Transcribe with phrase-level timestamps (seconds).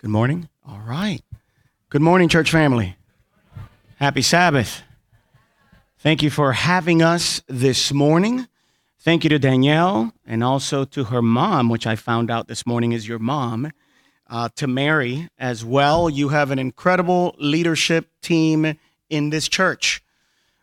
[0.00, 0.48] Good morning.
[0.66, 1.20] All right.
[1.90, 2.96] Good morning, church family.
[3.96, 4.80] Happy Sabbath.
[5.98, 8.48] Thank you for having us this morning.
[8.98, 12.92] Thank you to Danielle and also to her mom, which I found out this morning
[12.92, 13.72] is your mom,
[14.30, 16.08] uh, to Mary as well.
[16.08, 18.78] You have an incredible leadership team
[19.10, 20.02] in this church,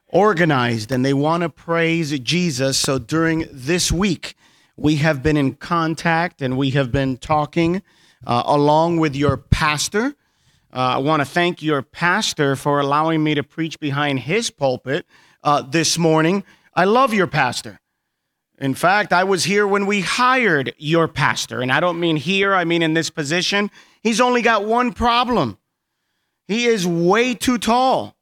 [0.07, 2.79] organized, and they want to praise Jesus.
[2.79, 4.33] So during this week,
[4.75, 7.83] we have been in contact and we have been talking
[8.25, 10.15] uh, along with your pastor.
[10.73, 15.05] Uh, I want to thank your pastor for allowing me to preach behind his pulpit
[15.43, 16.43] uh, this morning.
[16.73, 17.79] I love your pastor.
[18.59, 21.61] In fact, I was here when we hired your pastor.
[21.61, 23.69] And I don't mean here, I mean in this position.
[24.01, 25.57] He's only got one problem
[26.47, 28.15] he is way too tall.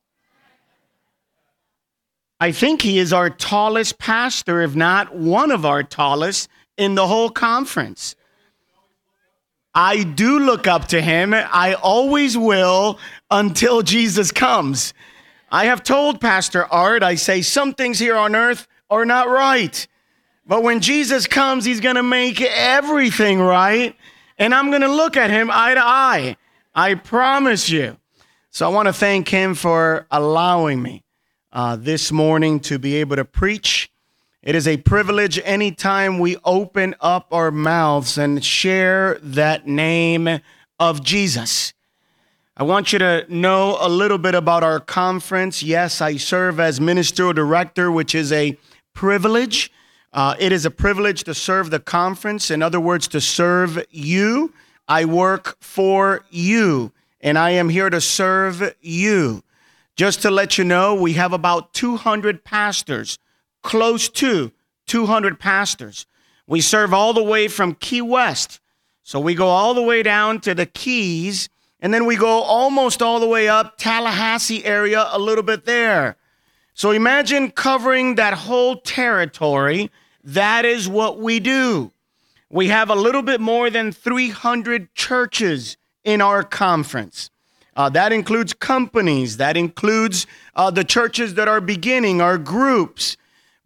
[2.39, 7.07] I think he is our tallest pastor, if not one of our tallest in the
[7.07, 8.15] whole conference.
[9.75, 11.33] I do look up to him.
[11.33, 12.97] I always will
[13.29, 14.93] until Jesus comes.
[15.51, 19.85] I have told Pastor Art, I say, some things here on earth are not right.
[20.47, 23.95] But when Jesus comes, he's going to make everything right.
[24.37, 26.37] And I'm going to look at him eye to eye.
[26.73, 27.97] I promise you.
[28.51, 31.03] So I want to thank him for allowing me
[31.51, 33.89] uh, this morning to be able to preach
[34.45, 40.39] it is a privilege anytime we open up our mouths and share that name
[40.79, 41.73] of Jesus.
[42.55, 45.63] I want you to know a little bit about our conference.
[45.63, 48.55] Yes, I serve as ministerial director, which is a
[48.93, 49.71] privilege.
[50.13, 52.51] Uh, it is a privilege to serve the conference.
[52.51, 54.53] In other words, to serve you.
[54.87, 59.41] I work for you, and I am here to serve you.
[59.95, 63.17] Just to let you know, we have about 200 pastors
[63.65, 64.53] close to
[64.85, 66.05] 200 pastors.
[66.47, 68.61] We serve all the way from Key West.
[69.03, 71.49] So we go all the way down to the Keys,
[71.79, 76.15] and then we go almost all the way up Tallahassee area, a little bit there.
[76.73, 79.91] So imagine covering that whole territory.
[80.23, 81.91] That is what we do.
[82.49, 87.31] We have a little bit more than 300 churches in our conference.
[87.75, 93.17] Uh, that includes companies, that includes uh, the churches that are beginning, our groups.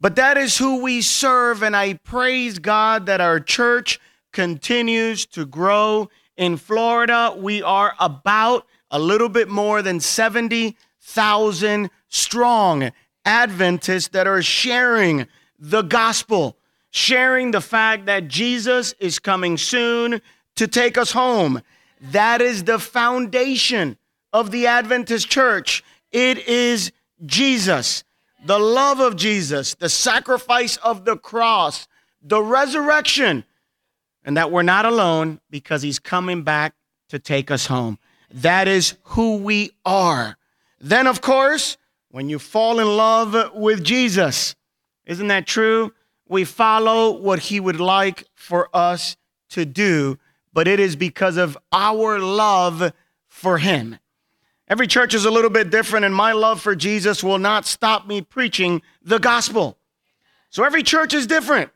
[0.02, 4.00] But that is who we serve, and I praise God that our church
[4.32, 6.10] continues to grow.
[6.38, 12.92] In Florida, we are about a little bit more than 70,000 strong
[13.26, 15.28] Adventists that are sharing
[15.60, 16.58] the gospel,
[16.90, 20.22] sharing the fact that Jesus is coming soon
[20.56, 21.62] to take us home.
[22.00, 23.98] That is the foundation
[24.31, 25.84] of the Adventist church.
[26.12, 26.94] It is
[27.26, 28.06] Jesus
[28.46, 31.88] the love of Jesus, the sacrifice of the cross,
[32.22, 33.44] the resurrection,
[34.24, 36.74] and that we're not alone because he's coming back
[37.10, 37.98] to take us home.
[38.32, 40.38] That is who we are.
[40.80, 41.78] Then, of course,
[42.10, 44.56] when you fall in love with Jesus,
[45.06, 45.94] isn't that true?
[46.28, 49.18] We follow what he would like for us
[49.50, 50.18] to do,
[50.54, 52.94] but it is because of our love
[53.28, 53.98] for him.
[54.69, 58.06] Every church is a little bit different, and my love for Jesus will not stop
[58.06, 59.78] me preaching the gospel.
[60.52, 61.72] So every church is different.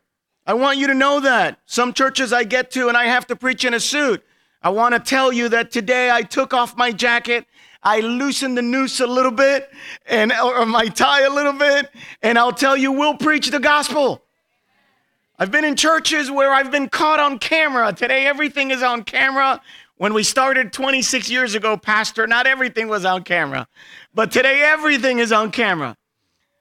[0.46, 1.60] I want you to know that.
[1.66, 4.24] Some churches I get to and I have to preach in a suit.
[4.62, 7.46] I want to tell you that today I took off my jacket,
[7.82, 9.70] I loosened the noose a little bit,
[10.06, 11.90] and or my tie a little bit,
[12.22, 14.22] and I'll tell you we'll preach the gospel.
[15.38, 17.92] I've been in churches where I've been caught on camera.
[17.92, 19.62] Today everything is on camera.
[19.98, 23.68] When we started 26 years ago, Pastor, not everything was on camera,
[24.14, 25.96] but today everything is on camera.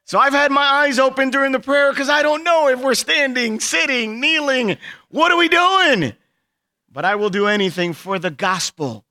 [0.05, 2.95] So I've had my eyes open during the prayer because I don't know if we're
[2.95, 4.77] standing, sitting, kneeling.
[5.09, 6.15] What are we doing?
[6.93, 9.05] But I will do anything for the gospel.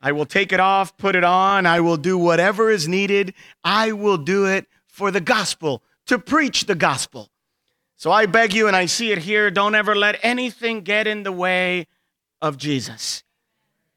[0.00, 1.66] I will take it off, put it on.
[1.66, 3.34] I will do whatever is needed.
[3.62, 7.28] I will do it for the gospel, to preach the gospel.
[7.96, 11.24] So I beg you, and I see it here don't ever let anything get in
[11.24, 11.88] the way
[12.40, 13.23] of Jesus.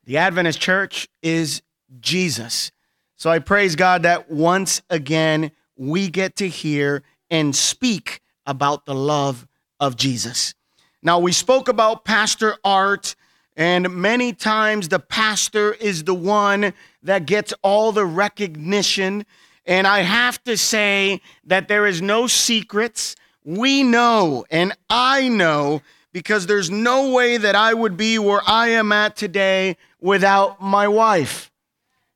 [0.07, 1.61] The Adventist church is
[1.99, 2.71] Jesus.
[3.17, 8.95] So I praise God that once again we get to hear and speak about the
[8.95, 9.45] love
[9.81, 10.53] of Jesus.
[11.03, 13.17] Now, we spoke about Pastor Art,
[13.57, 16.71] and many times the pastor is the one
[17.03, 19.25] that gets all the recognition.
[19.65, 23.17] And I have to say that there is no secrets.
[23.43, 25.81] We know, and I know
[26.13, 30.87] because there's no way that I would be where I am at today without my
[30.87, 31.51] wife.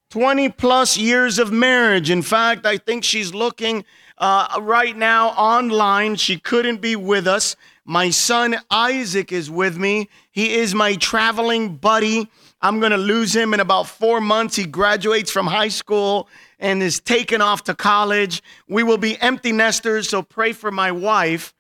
[0.09, 2.09] 20 plus years of marriage.
[2.09, 3.85] In fact, I think she's looking
[4.17, 6.15] uh, right now online.
[6.15, 7.55] She couldn't be with us.
[7.85, 10.09] My son Isaac is with me.
[10.31, 12.29] He is my traveling buddy
[12.63, 14.55] I'm going to lose him in about four months.
[14.55, 16.29] He graduates from high school
[16.59, 18.43] and is taken off to college.
[18.67, 21.55] We will be empty nesters, so pray for my wife.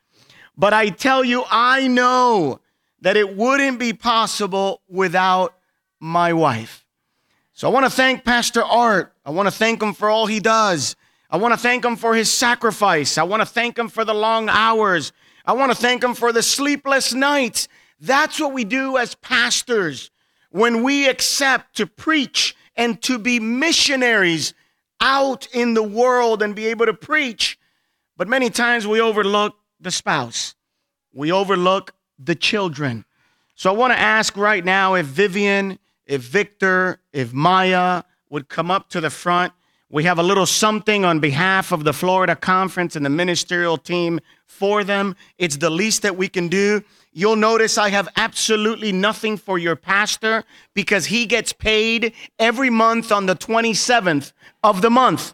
[0.57, 2.59] But I tell you, I know
[3.01, 5.55] that it wouldn't be possible without
[5.99, 6.85] my wife.
[7.53, 9.13] So I want to thank Pastor Art.
[9.25, 10.95] I want to thank him for all he does.
[11.29, 13.17] I want to thank him for his sacrifice.
[13.17, 15.13] I want to thank him for the long hours.
[15.45, 17.67] I want to thank him for the sleepless nights.
[17.99, 20.11] That's what we do as pastors
[20.49, 24.53] when we accept to preach and to be missionaries
[24.99, 27.57] out in the world and be able to preach.
[28.17, 30.55] But many times we overlook the spouse,
[31.13, 33.05] we overlook the children.
[33.55, 38.71] So I want to ask right now if Vivian, if Victor, if Maya would come
[38.71, 39.53] up to the front.
[39.89, 44.21] We have a little something on behalf of the Florida Conference and the ministerial team
[44.45, 45.17] for them.
[45.37, 46.81] It's the least that we can do.
[47.11, 53.11] You'll notice I have absolutely nothing for your pastor because he gets paid every month
[53.11, 54.31] on the 27th
[54.63, 55.33] of the month.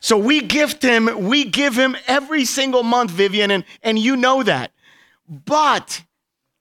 [0.00, 4.42] So we gift him, we give him every single month, Vivian, and, and you know
[4.42, 4.72] that.
[5.28, 6.02] But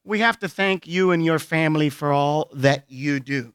[0.03, 3.53] we have to thank you and your family for all that you do.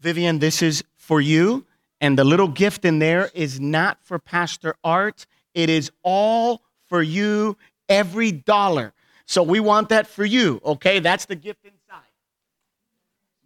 [0.00, 1.66] Vivian, this is for you,
[2.00, 5.26] and the little gift in there is not for Pastor Art.
[5.54, 7.56] It is all for you
[7.88, 8.92] every dollar.
[9.26, 10.98] So we want that for you, okay?
[10.98, 12.02] That's the gift inside.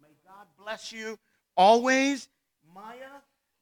[0.01, 1.17] May God bless you
[1.55, 2.27] always.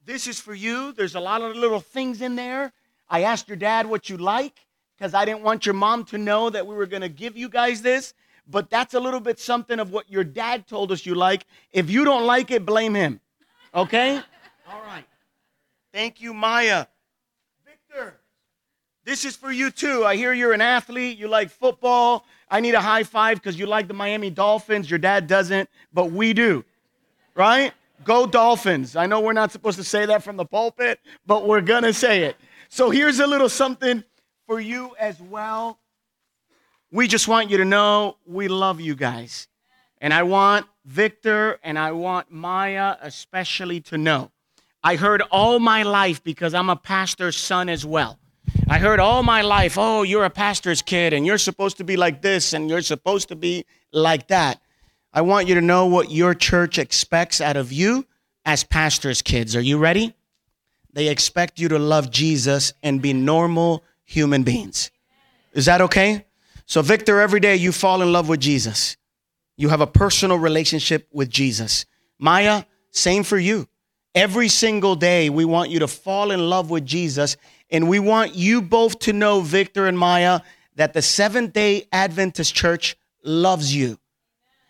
[0.06, 0.92] This is for you.
[0.92, 2.72] There's a lot of little things in there.
[3.08, 4.54] I asked your dad what you like
[4.96, 7.48] because I didn't want your mom to know that we were going to give you
[7.48, 8.12] guys this.
[8.46, 11.46] But that's a little bit something of what your dad told us you like.
[11.72, 13.20] If you don't like it, blame him.
[13.74, 14.16] Okay?
[14.70, 15.04] All right.
[15.92, 16.86] Thank you, Maya.
[17.64, 18.16] Victor.
[19.04, 20.04] This is for you too.
[20.04, 21.18] I hear you're an athlete.
[21.18, 22.26] You like football.
[22.50, 24.90] I need a high five because you like the Miami Dolphins.
[24.90, 26.64] Your dad doesn't, but we do.
[27.34, 27.72] Right?
[28.02, 28.96] Go Dolphins.
[28.96, 31.92] I know we're not supposed to say that from the pulpit, but we're going to
[31.92, 32.36] say it.
[32.68, 34.02] So here's a little something
[34.46, 35.78] for you as well.
[36.90, 39.48] We just want you to know we love you guys.
[40.00, 44.30] And I want Victor and I want Maya especially to know.
[44.82, 48.18] I heard all my life because I'm a pastor's son as well
[48.68, 51.96] I heard all my life, oh, you're a pastor's kid and you're supposed to be
[51.96, 54.60] like this and you're supposed to be like that.
[55.16, 58.04] I want you to know what your church expects out of you
[58.44, 59.54] as pastor's kids.
[59.54, 60.12] Are you ready?
[60.92, 64.90] They expect you to love Jesus and be normal human beings.
[65.52, 66.26] Is that okay?
[66.66, 68.96] So, Victor, every day you fall in love with Jesus.
[69.56, 71.86] You have a personal relationship with Jesus.
[72.18, 73.68] Maya, same for you.
[74.16, 77.36] Every single day, we want you to fall in love with Jesus
[77.70, 80.40] and we want you both to know, Victor and Maya,
[80.74, 83.98] that the Seventh day Adventist Church loves you.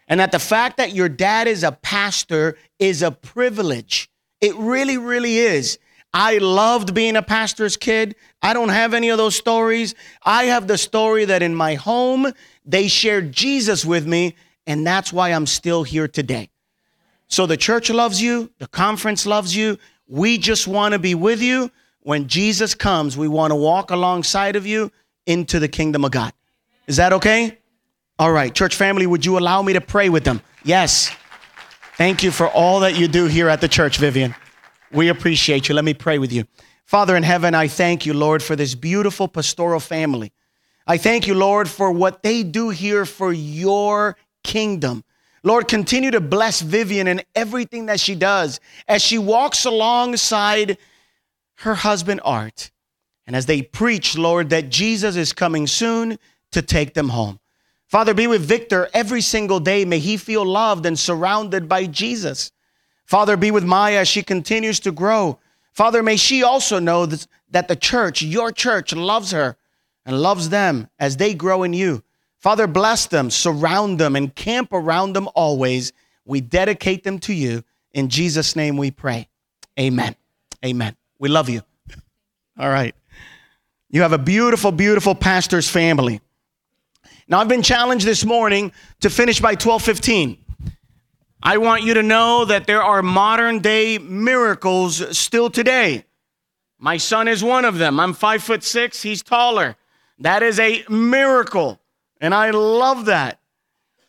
[0.08, 4.10] And that the fact that your dad is a pastor is a privilege.
[4.40, 5.78] It really, really is.
[6.12, 8.14] I loved being a pastor's kid.
[8.40, 9.94] I don't have any of those stories.
[10.22, 12.32] I have the story that in my home,
[12.64, 14.36] they shared Jesus with me,
[14.66, 16.50] and that's why I'm still here today.
[17.26, 19.78] So the church loves you, the conference loves you.
[20.06, 21.72] We just want to be with you
[22.02, 24.92] when Jesus comes, we want to walk alongside of you
[25.26, 26.32] into the kingdom of God.
[26.86, 27.58] Is that okay?
[28.16, 30.40] All right, church family, would you allow me to pray with them?
[30.62, 31.10] Yes.
[31.96, 34.36] Thank you for all that you do here at the church, Vivian.
[34.92, 35.74] We appreciate you.
[35.74, 36.44] Let me pray with you.
[36.84, 40.32] Father in heaven, I thank you, Lord, for this beautiful pastoral family.
[40.86, 45.02] I thank you, Lord, for what they do here for your kingdom.
[45.42, 50.78] Lord, continue to bless Vivian and everything that she does as she walks alongside
[51.56, 52.70] her husband Art.
[53.26, 56.18] And as they preach, Lord, that Jesus is coming soon
[56.52, 57.40] to take them home.
[57.94, 59.84] Father, be with Victor every single day.
[59.84, 62.50] May he feel loved and surrounded by Jesus.
[63.04, 65.38] Father, be with Maya as she continues to grow.
[65.70, 69.56] Father, may she also know that the church, your church, loves her
[70.04, 72.02] and loves them as they grow in you.
[72.40, 75.92] Father, bless them, surround them, and camp around them always.
[76.24, 77.62] We dedicate them to you.
[77.92, 79.28] In Jesus' name we pray.
[79.78, 80.16] Amen.
[80.64, 80.96] Amen.
[81.20, 81.62] We love you.
[82.58, 82.96] All right.
[83.88, 86.20] You have a beautiful, beautiful pastor's family.
[87.26, 90.36] Now, I've been challenged this morning to finish by 1215.
[91.42, 96.04] I want you to know that there are modern day miracles still today.
[96.78, 97.98] My son is one of them.
[97.98, 99.76] I'm five foot six, he's taller.
[100.18, 101.80] That is a miracle,
[102.20, 103.40] and I love that.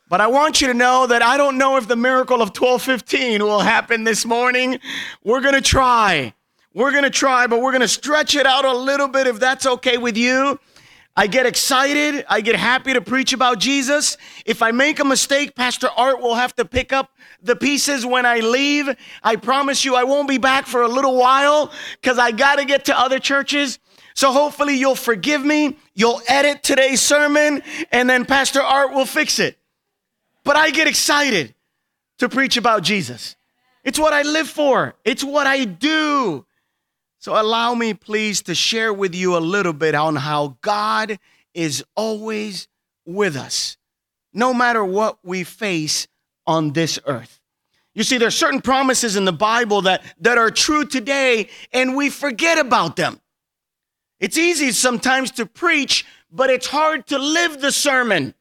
[0.10, 3.42] But I want you to know that I don't know if the miracle of 1215
[3.42, 4.80] will happen this morning.
[5.24, 6.34] We're going to try.
[6.74, 9.40] We're going to try, but we're going to stretch it out a little bit if
[9.40, 10.60] that's okay with you.
[11.18, 12.26] I get excited.
[12.28, 14.18] I get happy to preach about Jesus.
[14.46, 18.26] If I make a mistake, Pastor Art will have to pick up the pieces when
[18.26, 18.90] I leave.
[19.24, 22.66] I promise you I won't be back for a little while because I got to
[22.66, 23.80] get to other churches.
[24.14, 25.78] So hopefully you'll forgive me.
[25.94, 29.58] You'll edit today's sermon and then Pastor Art will fix it.
[30.44, 31.56] But I get excited
[32.20, 33.36] to preach about Jesus.
[33.86, 36.15] It's what I live for, it's what I do.
[37.26, 41.18] So allow me, please, to share with you a little bit on how God
[41.56, 42.68] is always
[43.04, 43.78] with us,
[44.32, 46.08] no matter what we face
[46.46, 47.42] on this earth.
[47.96, 51.96] You see, there are certain promises in the Bible that, that are true today, and
[51.96, 53.20] we forget about them.
[54.20, 58.36] It's easy sometimes to preach, but it's hard to live the sermon.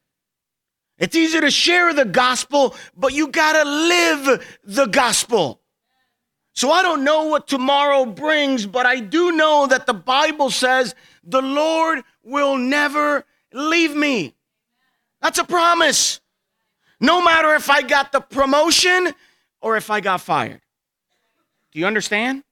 [0.99, 5.59] It's easy to share the gospel, but you gotta live the gospel.
[6.55, 10.95] So I don't know what tomorrow brings, but I do know that the Bible says
[11.23, 14.35] the Lord will never leave me.
[15.21, 16.21] That's a promise.
[17.01, 19.13] No matter if I got the promotion
[19.59, 20.61] or if I got fired.
[21.73, 22.43] Do you understand?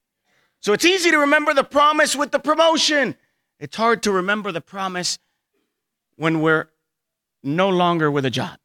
[0.59, 3.15] So it's easy to remember the promise with the promotion.
[3.57, 5.17] It's hard to remember the promise
[6.17, 6.67] when we're
[7.41, 8.57] no longer with a job.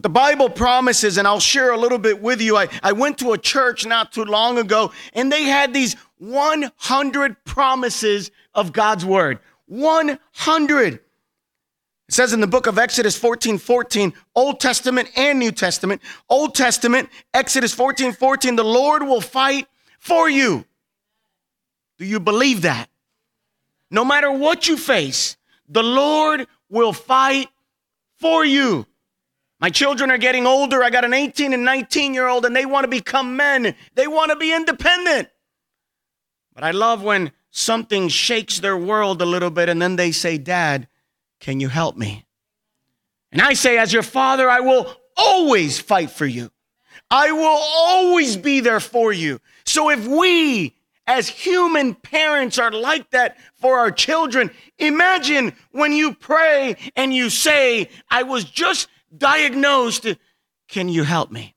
[0.00, 2.56] But the Bible promises, and I'll share a little bit with you.
[2.56, 7.44] I, I went to a church not too long ago, and they had these 100
[7.44, 9.40] promises of God's word.
[9.66, 10.94] 100.
[10.94, 11.02] It
[12.08, 16.00] says in the book of Exodus 14 14, Old Testament and New Testament.
[16.30, 19.66] Old Testament, Exodus 14 14, the Lord will fight
[19.98, 20.64] for you.
[21.98, 22.88] Do you believe that?
[23.90, 25.36] No matter what you face,
[25.68, 27.50] the Lord will fight
[28.16, 28.86] for you.
[29.60, 30.82] My children are getting older.
[30.82, 33.74] I got an 18 and 19 year old, and they want to become men.
[33.94, 35.28] They want to be independent.
[36.54, 40.38] But I love when something shakes their world a little bit, and then they say,
[40.38, 40.88] Dad,
[41.40, 42.24] can you help me?
[43.32, 46.50] And I say, As your father, I will always fight for you.
[47.10, 49.40] I will always be there for you.
[49.64, 50.76] So if we,
[51.06, 57.28] as human parents, are like that for our children, imagine when you pray and you
[57.28, 60.06] say, I was just diagnosed.
[60.68, 61.54] Can you help me?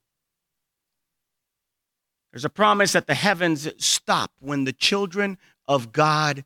[2.32, 6.44] There's a promise that the heavens stop when the children of God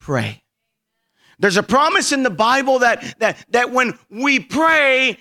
[0.00, 0.42] pray.
[1.38, 5.18] There's a promise in the Bible that, that, that when we pray,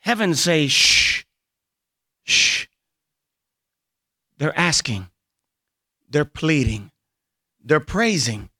[0.00, 1.24] heaven say, shh,
[2.24, 2.66] shh.
[4.38, 5.08] They're asking,
[6.08, 6.90] they're pleading,
[7.62, 8.50] they're praising,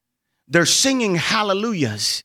[0.46, 2.24] they're singing hallelujahs.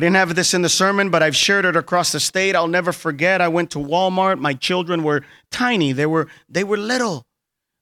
[0.00, 2.56] I didn't have this in the sermon, but I've shared it across the state.
[2.56, 3.42] I'll never forget.
[3.42, 4.38] I went to Walmart.
[4.38, 5.92] My children were tiny.
[5.92, 7.26] They were they were little.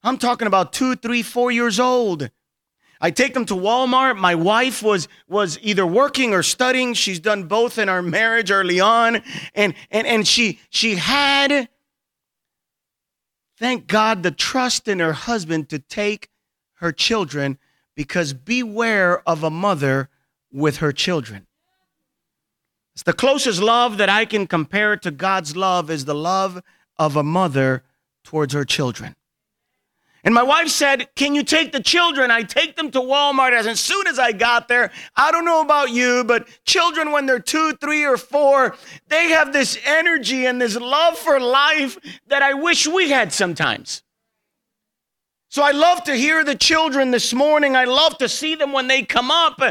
[0.03, 2.29] I'm talking about two, three, four years old.
[2.99, 4.17] I take them to Walmart.
[4.17, 6.93] My wife was was either working or studying.
[6.93, 9.21] She's done both in our marriage early on,
[9.55, 11.69] and and and she she had,
[13.57, 16.27] thank God, the trust in her husband to take
[16.79, 17.57] her children,
[17.95, 20.09] because beware of a mother
[20.51, 21.45] with her children.
[22.99, 26.61] It's the closest love that I can compare to God's love is the love
[26.97, 27.85] of a mother
[28.25, 29.15] towards her children.
[30.25, 32.29] And my wife said, Can you take the children?
[32.29, 33.53] I take them to Walmart.
[33.53, 37.39] As soon as I got there, I don't know about you, but children, when they're
[37.39, 38.75] two, three, or four,
[39.07, 44.03] they have this energy and this love for life that I wish we had sometimes.
[45.47, 47.77] So I love to hear the children this morning.
[47.77, 49.61] I love to see them when they come up.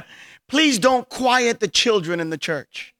[0.48, 2.94] Please don't quiet the children in the church.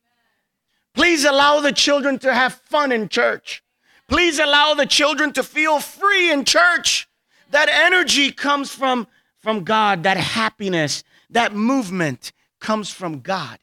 [0.99, 3.63] Please allow the children to have fun in church.
[4.09, 7.09] Please allow the children to feel free in church.
[7.53, 9.07] That energy comes from,
[9.39, 13.61] from God, that happiness, that movement comes from God.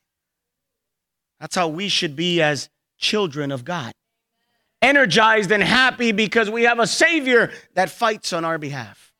[1.38, 3.92] That's how we should be as children of God.
[4.82, 9.12] Energized and happy because we have a Savior that fights on our behalf.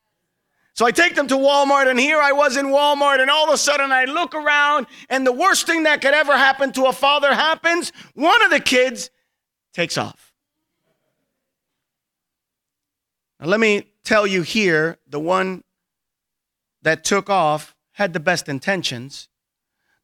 [0.76, 3.54] So I take them to Walmart, and here I was in Walmart, and all of
[3.54, 6.92] a sudden I look around, and the worst thing that could ever happen to a
[6.92, 7.92] father happens.
[8.12, 9.08] One of the kids
[9.72, 10.34] takes off.
[13.40, 15.64] Now, let me tell you here the one
[16.82, 19.28] that took off had the best intentions.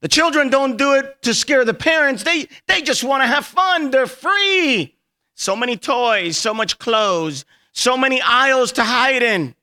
[0.01, 3.45] The children don't do it to scare the parents, they, they just want to have
[3.45, 3.91] fun.
[3.91, 4.97] They're free.
[5.35, 9.55] So many toys, so much clothes, so many aisles to hide in.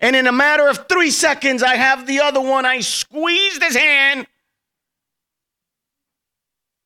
[0.00, 2.64] And in a matter of three seconds, I have the other one.
[2.64, 4.26] I squeezed his hand,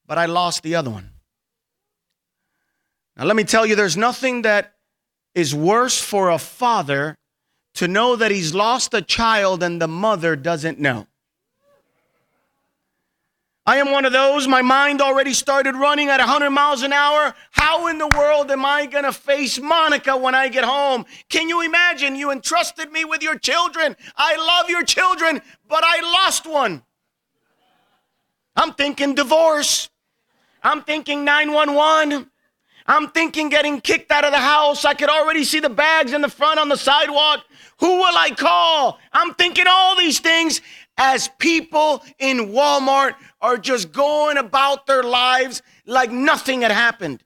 [0.06, 1.10] but I lost the other one.
[3.16, 4.74] Now, let me tell you, there's nothing that
[5.34, 7.16] is worse for a father
[7.74, 11.06] to know that he's lost a child and the mother doesn't know.
[13.66, 14.46] I am one of those.
[14.46, 17.34] My mind already started running at 100 miles an hour.
[17.50, 21.06] How in the world am I going to face Monica when I get home?
[21.30, 22.14] Can you imagine?
[22.14, 23.96] You entrusted me with your children.
[24.16, 26.82] I love your children, but I lost one.
[28.54, 29.88] I'm thinking divorce.
[30.62, 32.30] I'm thinking 911.
[32.86, 34.84] I'm thinking getting kicked out of the house.
[34.84, 37.44] I could already see the bags in the front on the sidewalk.
[37.80, 38.98] Who will I call?
[39.12, 40.60] I'm thinking all these things
[40.96, 47.22] as people in Walmart are just going about their lives like nothing had happened.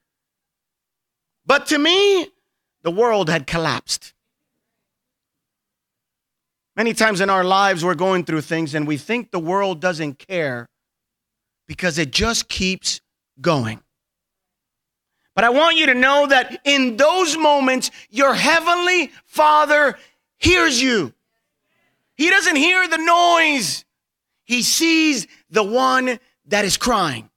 [1.45, 2.29] But to me,
[2.83, 4.15] the world had collapsed.
[6.77, 10.19] Many times in our lives, we're going through things and we think the world doesn't
[10.19, 10.69] care
[11.67, 13.01] because it just keeps
[13.41, 13.81] going.
[15.35, 19.97] But I want you to know that in those moments, your heavenly Father
[20.39, 21.13] hears you.
[22.19, 23.85] He doesn't hear the noise.
[24.45, 27.31] He sees the one that is crying.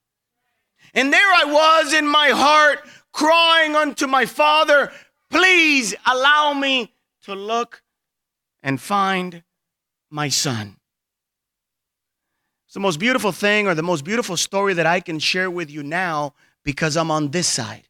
[0.93, 2.79] And there I was in my heart
[3.13, 4.91] crying unto my father,
[5.29, 7.83] please allow me to look
[8.63, 9.43] and find
[10.09, 10.77] my son.
[12.65, 15.69] It's the most beautiful thing or the most beautiful story that I can share with
[15.69, 16.33] you now
[16.63, 17.87] because I'm on this side.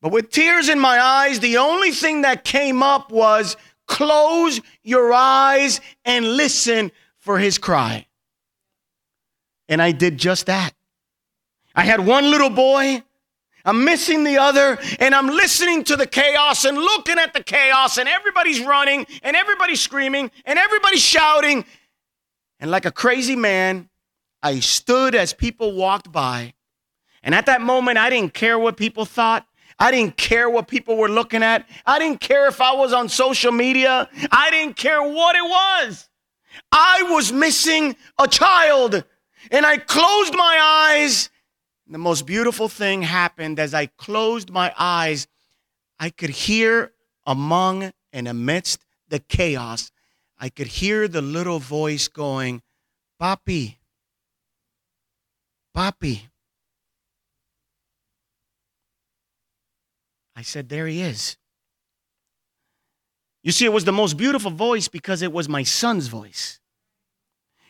[0.00, 5.12] But with tears in my eyes, the only thing that came up was Close your
[5.12, 8.06] eyes and listen for his cry.
[9.68, 10.72] And I did just that.
[11.74, 13.02] I had one little boy.
[13.64, 17.96] I'm missing the other, and I'm listening to the chaos and looking at the chaos,
[17.96, 21.64] and everybody's running, and everybody's screaming, and everybody's shouting.
[22.60, 23.88] And like a crazy man,
[24.42, 26.52] I stood as people walked by.
[27.22, 29.46] And at that moment, I didn't care what people thought.
[29.78, 31.68] I didn't care what people were looking at.
[31.84, 34.08] I didn't care if I was on social media.
[34.30, 36.08] I didn't care what it was.
[36.70, 39.04] I was missing a child.
[39.50, 41.30] And I closed my eyes.
[41.86, 45.26] The most beautiful thing happened as I closed my eyes.
[45.98, 46.92] I could hear
[47.26, 49.90] among and amidst the chaos,
[50.38, 52.62] I could hear the little voice going,
[53.20, 53.76] Papi,
[55.76, 56.22] Papi.
[60.36, 61.36] I said, There he is.
[63.42, 66.60] You see, it was the most beautiful voice because it was my son's voice.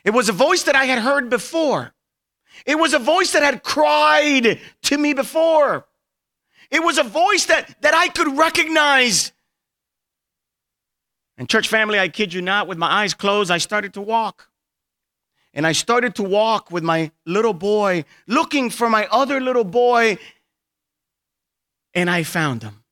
[0.05, 1.93] It was a voice that I had heard before.
[2.65, 5.85] It was a voice that had cried to me before.
[6.71, 9.33] It was a voice that, that I could recognize.
[11.37, 14.47] And, church family, I kid you not, with my eyes closed, I started to walk.
[15.53, 20.17] And I started to walk with my little boy, looking for my other little boy
[21.95, 22.83] and I found him.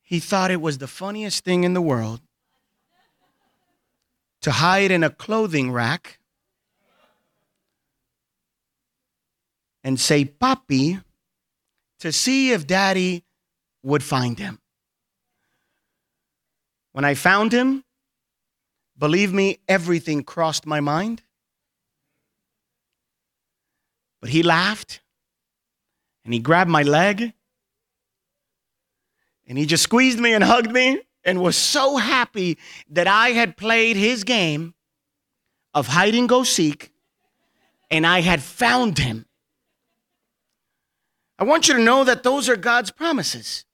[0.00, 2.20] He thought it was the funniest thing in the world
[4.42, 6.20] to hide in a clothing rack
[9.82, 11.02] and say, Papi,
[11.98, 13.24] to see if daddy
[13.82, 14.60] would find him.
[16.92, 17.84] When I found him,
[18.96, 21.22] believe me, everything crossed my mind.
[24.20, 25.00] But he laughed
[26.24, 27.32] and he grabbed my leg
[29.46, 32.58] and he just squeezed me and hugged me and was so happy
[32.90, 34.74] that I had played his game
[35.72, 36.92] of hide and go seek
[37.90, 39.26] and I had found him.
[41.38, 43.64] I want you to know that those are God's promises.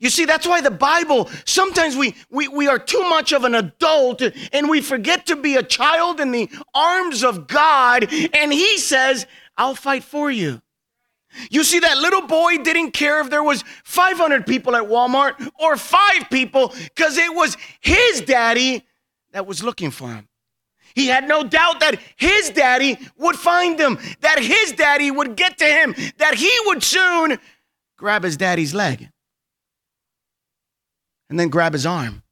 [0.00, 3.54] You see, that's why the Bible, sometimes we, we, we are too much of an
[3.54, 8.12] adult and we forget to be a child in the arms of God.
[8.34, 9.26] And He says,
[9.56, 10.60] I'll fight for you.
[11.50, 15.76] You see, that little boy didn't care if there was 500 people at Walmart or
[15.76, 18.84] five people because it was his daddy
[19.32, 20.28] that was looking for him.
[20.94, 25.58] He had no doubt that his daddy would find him, that his daddy would get
[25.58, 27.38] to him, that he would soon
[27.96, 29.08] grab his daddy's leg
[31.28, 32.22] and then grab his arm.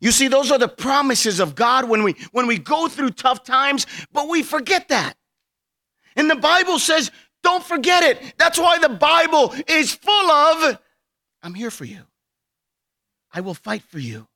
[0.00, 3.42] You see, those are the promises of God when we when we go through tough
[3.42, 5.14] times, but we forget that.
[6.16, 7.10] And the Bible says
[7.44, 8.34] don't forget it.
[8.38, 10.78] That's why the Bible is full of
[11.42, 12.00] I'm here for you.
[13.32, 14.26] I will fight for you.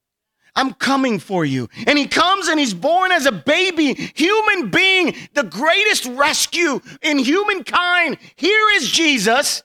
[0.55, 1.69] I'm coming for you.
[1.87, 7.19] And he comes and he's born as a baby, human being, the greatest rescue in
[7.19, 8.19] humankind.
[8.37, 9.63] Here is Jesus.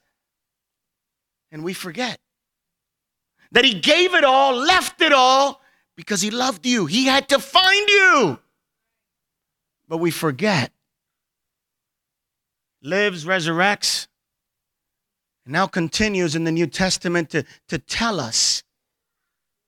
[1.51, 2.19] And we forget
[3.51, 5.61] that he gave it all, left it all
[5.95, 6.85] because he loved you.
[6.85, 8.39] He had to find you.
[9.87, 10.71] But we forget
[12.83, 14.07] lives, resurrects,
[15.45, 18.63] and now continues in the New Testament to, to tell us,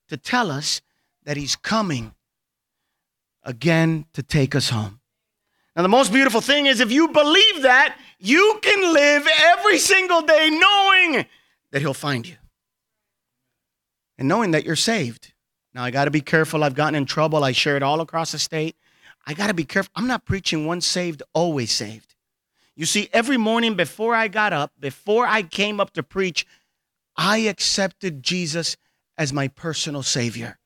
[0.09, 0.81] to tell us
[1.23, 2.13] that he's coming
[3.43, 4.99] again to take us home.
[5.75, 10.21] Now, the most beautiful thing is if you believe that, you can live every single
[10.21, 11.25] day knowing
[11.71, 12.37] that He'll find you
[14.17, 15.33] and knowing that you're saved.
[15.73, 16.63] Now, I got to be careful.
[16.63, 17.43] I've gotten in trouble.
[17.43, 18.77] I share it all across the state.
[19.27, 19.91] I got to be careful.
[19.95, 22.14] I'm not preaching once saved, always saved.
[22.75, 26.45] You see, every morning before I got up, before I came up to preach,
[27.15, 28.75] I accepted Jesus
[29.17, 30.59] as my personal Savior.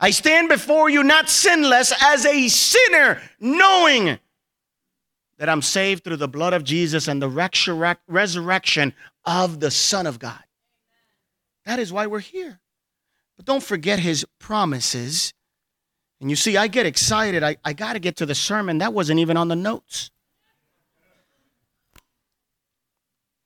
[0.00, 4.18] I stand before you not sinless as a sinner, knowing
[5.38, 7.28] that I'm saved through the blood of Jesus and the
[8.08, 8.94] resurrection
[9.24, 10.42] of the Son of God.
[11.66, 12.60] That is why we're here.
[13.36, 15.34] But don't forget his promises.
[16.20, 17.42] And you see, I get excited.
[17.42, 18.78] I, I got to get to the sermon.
[18.78, 20.10] That wasn't even on the notes.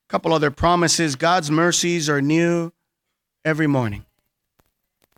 [0.11, 2.73] couple other promises God's mercies are new
[3.45, 4.03] every morning.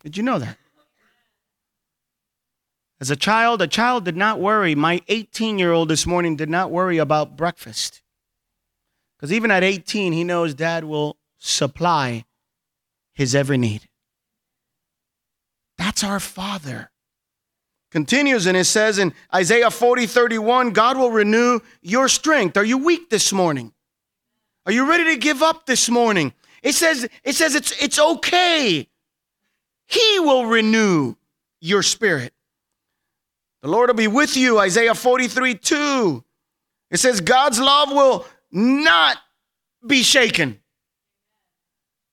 [0.04, 0.56] Did you know that?
[3.02, 4.76] As a child, a child did not worry.
[4.76, 8.04] My 18 year old this morning did not worry about breakfast.
[9.18, 12.26] Because even at 18, he knows dad will supply
[13.14, 13.90] his every need.
[15.80, 16.92] That's our Father.
[17.90, 22.58] Continues and it says in Isaiah 40 31, God will renew your strength.
[22.58, 23.73] Are you weak this morning?
[24.66, 26.34] Are you ready to give up this morning?
[26.62, 28.88] It says, it says it's, it's okay.
[29.86, 31.16] He will renew
[31.60, 32.34] your spirit.
[33.62, 36.24] The Lord will be with you, Isaiah 43 2.
[36.92, 39.18] It says, God's love will not
[39.86, 40.60] be shaken.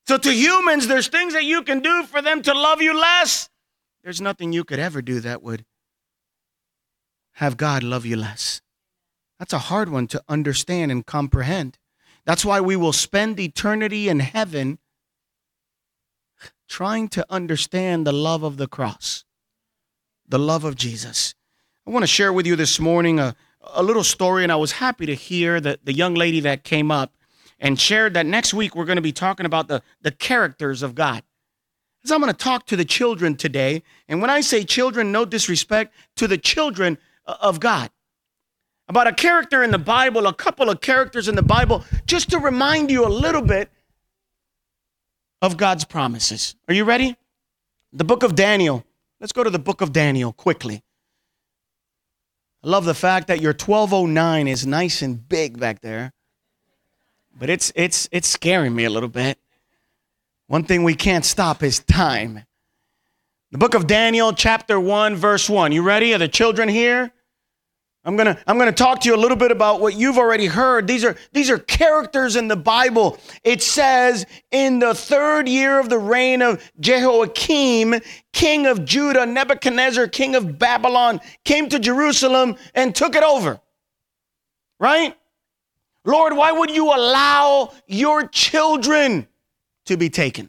[0.07, 3.49] So, to humans, there's things that you can do for them to love you less.
[4.03, 5.65] There's nothing you could ever do that would
[7.35, 8.61] have God love you less.
[9.39, 11.79] That's a hard one to understand and comprehend.
[12.25, 14.79] That's why we will spend eternity in heaven
[16.69, 19.25] trying to understand the love of the cross,
[20.29, 21.35] the love of Jesus.
[21.87, 24.73] I want to share with you this morning a, a little story, and I was
[24.73, 27.15] happy to hear that the young lady that came up
[27.59, 30.95] and shared that next week we're going to be talking about the, the characters of
[30.95, 31.23] God.
[32.05, 35.25] So I'm going to talk to the children today, and when I say children, no
[35.25, 37.91] disrespect to the children uh, of God.
[38.91, 42.41] About a character in the Bible, a couple of characters in the Bible, just to
[42.41, 43.71] remind you a little bit
[45.41, 46.57] of God's promises.
[46.67, 47.17] Are you ready?
[47.93, 48.85] The book of Daniel.
[49.21, 50.83] Let's go to the book of Daniel quickly.
[52.65, 56.13] I love the fact that your 1209 is nice and big back there.
[57.39, 59.39] But it's it's it's scaring me a little bit.
[60.49, 62.43] One thing we can't stop is time.
[63.53, 65.71] The book of Daniel, chapter 1, verse 1.
[65.71, 66.13] You ready?
[66.13, 67.13] Are the children here?
[68.03, 70.17] I'm going to I'm going to talk to you a little bit about what you've
[70.17, 70.87] already heard.
[70.87, 73.19] These are these are characters in the Bible.
[73.45, 77.97] It says in the 3rd year of the reign of Jehoiakim,
[78.33, 83.61] king of Judah, Nebuchadnezzar, king of Babylon, came to Jerusalem and took it over.
[84.79, 85.15] Right?
[86.07, 89.29] Lord, why would you allow your children
[89.85, 90.49] to be taken?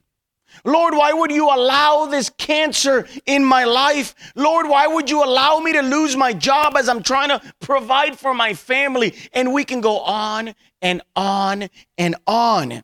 [0.64, 4.14] Lord, why would you allow this cancer in my life?
[4.36, 8.18] Lord, why would you allow me to lose my job as I'm trying to provide
[8.18, 9.16] for my family?
[9.34, 12.84] And we can go on and on and on.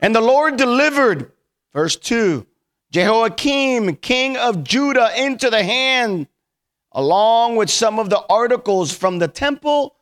[0.00, 1.32] And the Lord delivered,
[1.72, 2.46] verse 2,
[2.90, 6.26] Jehoiakim, king of Judah, into the hand,
[6.92, 9.96] along with some of the articles from the temple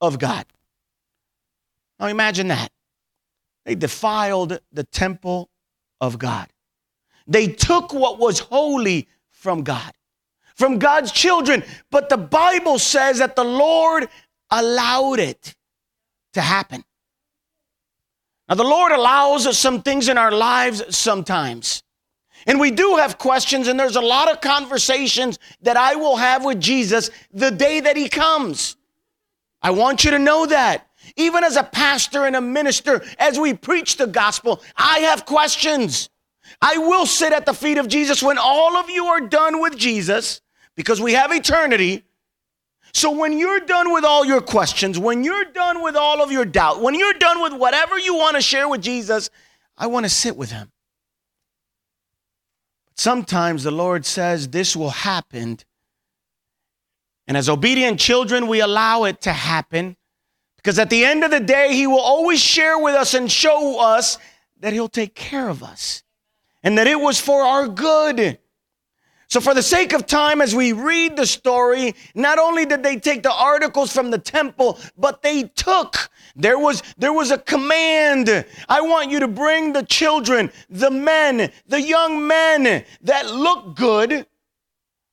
[0.00, 0.46] of God.
[1.98, 2.70] Now imagine that.
[3.64, 5.50] They defiled the temple
[6.00, 6.48] of God.
[7.26, 9.92] They took what was holy from God,
[10.54, 11.64] from God's children.
[11.90, 14.08] But the Bible says that the Lord
[14.50, 15.54] allowed it
[16.34, 16.84] to happen.
[18.48, 21.82] Now, the Lord allows us some things in our lives sometimes.
[22.46, 26.44] And we do have questions, and there's a lot of conversations that I will have
[26.44, 28.76] with Jesus the day that He comes.
[29.60, 30.85] I want you to know that.
[31.16, 36.10] Even as a pastor and a minister, as we preach the gospel, I have questions.
[36.60, 39.76] I will sit at the feet of Jesus when all of you are done with
[39.76, 40.40] Jesus
[40.74, 42.04] because we have eternity.
[42.92, 46.44] So when you're done with all your questions, when you're done with all of your
[46.44, 49.28] doubt, when you're done with whatever you want to share with Jesus,
[49.76, 50.72] I want to sit with him.
[52.86, 55.58] But sometimes the Lord says this will happen.
[57.26, 59.96] And as obedient children, we allow it to happen
[60.56, 63.80] because at the end of the day, He will always share with us and show
[63.80, 64.18] us
[64.60, 66.02] that He'll take care of us
[66.62, 68.38] and that it was for our good.
[69.28, 72.96] So, for the sake of time, as we read the story, not only did they
[72.96, 76.10] take the articles from the temple, but they took.
[76.36, 78.46] There was, there was a command.
[78.68, 84.26] I want you to bring the children, the men, the young men that look good,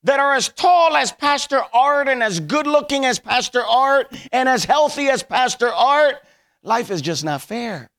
[0.04, 4.50] that are as tall as Pastor Art and as good looking as Pastor Art and
[4.50, 6.16] as healthy as Pastor Art.
[6.62, 7.90] Life is just not fair.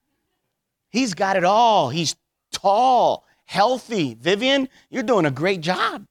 [0.90, 1.88] He's got it all.
[1.88, 2.16] He's
[2.52, 4.14] tall, healthy.
[4.14, 6.06] Vivian, you're doing a great job.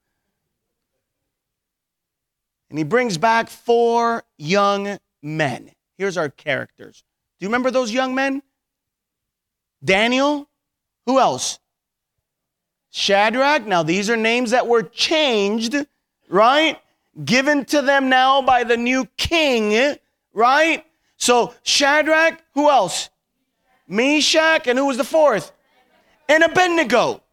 [2.70, 5.72] And he brings back four young men.
[5.98, 7.04] Here's our characters.
[7.40, 8.42] Do you remember those young men?
[9.84, 10.50] Daniel.
[11.06, 11.60] Who else?
[12.96, 13.66] Shadrach.
[13.66, 15.76] Now, these are names that were changed,
[16.30, 16.80] right?
[17.26, 19.98] Given to them now by the new king,
[20.32, 20.86] right?
[21.18, 23.10] So, Shadrach, who else?
[23.88, 25.52] Meshach, and who was the fourth?
[26.30, 27.24] And Abednego.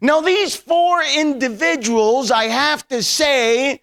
[0.00, 3.82] Now, these four individuals, I have to say,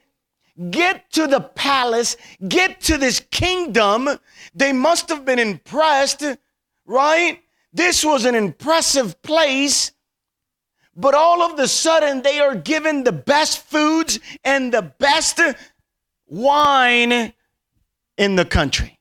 [0.71, 2.17] get to the palace,
[2.47, 4.09] get to this kingdom.
[4.55, 6.23] They must have been impressed,
[6.87, 7.39] right?
[7.71, 9.91] This was an impressive place.
[10.95, 15.39] But all of the sudden, they are given the best foods and the best
[16.27, 17.33] wine
[18.17, 18.99] in the country.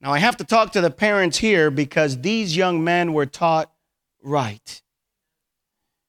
[0.00, 3.72] Now, I have to talk to the parents here because these young men were taught
[4.20, 4.82] right.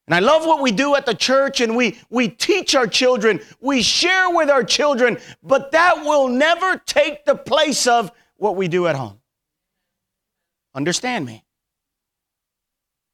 [0.06, 3.40] And I love what we do at the church and we, we teach our children,
[3.60, 8.68] we share with our children, but that will never take the place of what we
[8.68, 9.20] do at home.
[10.74, 11.43] Understand me.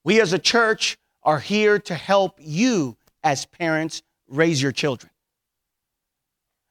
[0.05, 5.11] We as a church are here to help you as parents raise your children.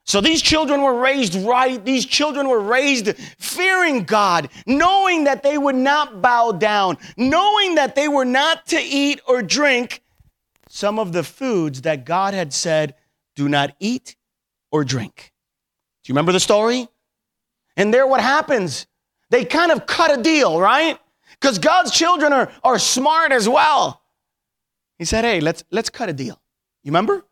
[0.05, 1.83] So these children were raised right.
[1.85, 7.93] These children were raised fearing God, knowing that they would not bow down, knowing that
[7.93, 10.01] they were not to eat or drink
[10.67, 12.95] some of the foods that God had said,
[13.35, 14.15] do not eat
[14.71, 15.31] or drink.
[16.03, 16.87] Do you remember the story?
[17.77, 18.87] And there, what happens?
[19.29, 20.97] They kind of cut a deal, right?
[21.39, 24.01] Because God's children are, are smart as well.
[24.97, 26.39] He said, Hey, let's, let's cut a deal.
[26.83, 27.25] You remember?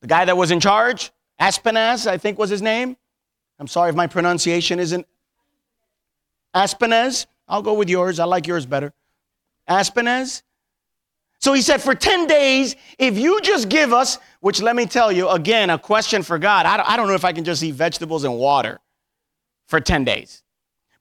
[0.00, 2.96] The guy that was in charge, Aspenaz, I think was his name.
[3.58, 5.06] I'm sorry if my pronunciation isn't
[6.54, 7.26] Aspenaz.
[7.46, 8.18] I'll go with yours.
[8.18, 8.92] I like yours better.
[9.68, 10.42] Aspenaz.
[11.40, 15.10] So he said, for 10 days, if you just give us, which let me tell
[15.10, 16.66] you, again, a question for God.
[16.66, 18.78] I don't know if I can just eat vegetables and water
[19.66, 20.42] for 10 days.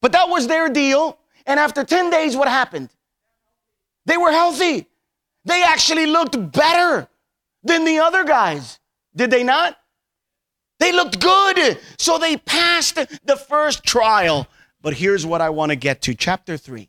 [0.01, 1.18] But that was their deal.
[1.49, 2.89] And after 10 days, what happened?
[4.05, 4.85] They were healthy.
[5.45, 7.09] They actually looked better
[7.63, 8.79] than the other guys.
[9.15, 9.75] Did they not?
[10.79, 11.79] They looked good.
[11.97, 14.47] So they passed the first trial.
[14.83, 16.81] But here's what I want to get to chapter 3.
[16.81, 16.87] You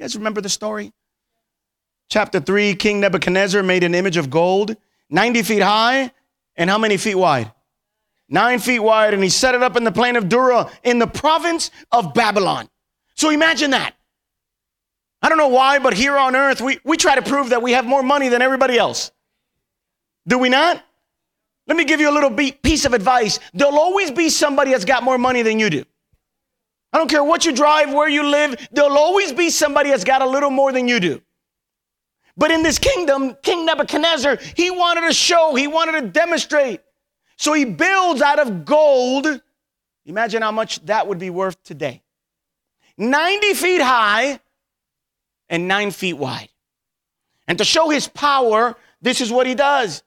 [0.00, 0.94] guys remember the story?
[2.08, 4.74] Chapter 3 King Nebuchadnezzar made an image of gold,
[5.10, 6.10] 90 feet high,
[6.56, 7.52] and how many feet wide?
[8.30, 11.06] Nine feet wide, and he set it up in the plain of Dura in the
[11.06, 12.70] province of Babylon.
[13.14, 13.94] So imagine that.
[15.20, 17.72] I don't know why, but here on earth, we, we try to prove that we
[17.72, 19.12] have more money than everybody else.
[20.26, 20.82] Do we not?
[21.66, 23.38] Let me give you a little piece of advice.
[23.54, 25.84] There'll always be somebody that's got more money than you do.
[26.92, 30.20] I don't care what you drive, where you live, there'll always be somebody that's got
[30.22, 31.22] a little more than you do.
[32.36, 36.80] But in this kingdom, King Nebuchadnezzar, he wanted to show, he wanted to demonstrate.
[37.36, 39.40] So he builds out of gold.
[40.04, 42.02] Imagine how much that would be worth today.
[42.98, 44.40] 90 feet high
[45.48, 46.48] and nine feet wide.
[47.48, 50.02] And to show his power, this is what he does.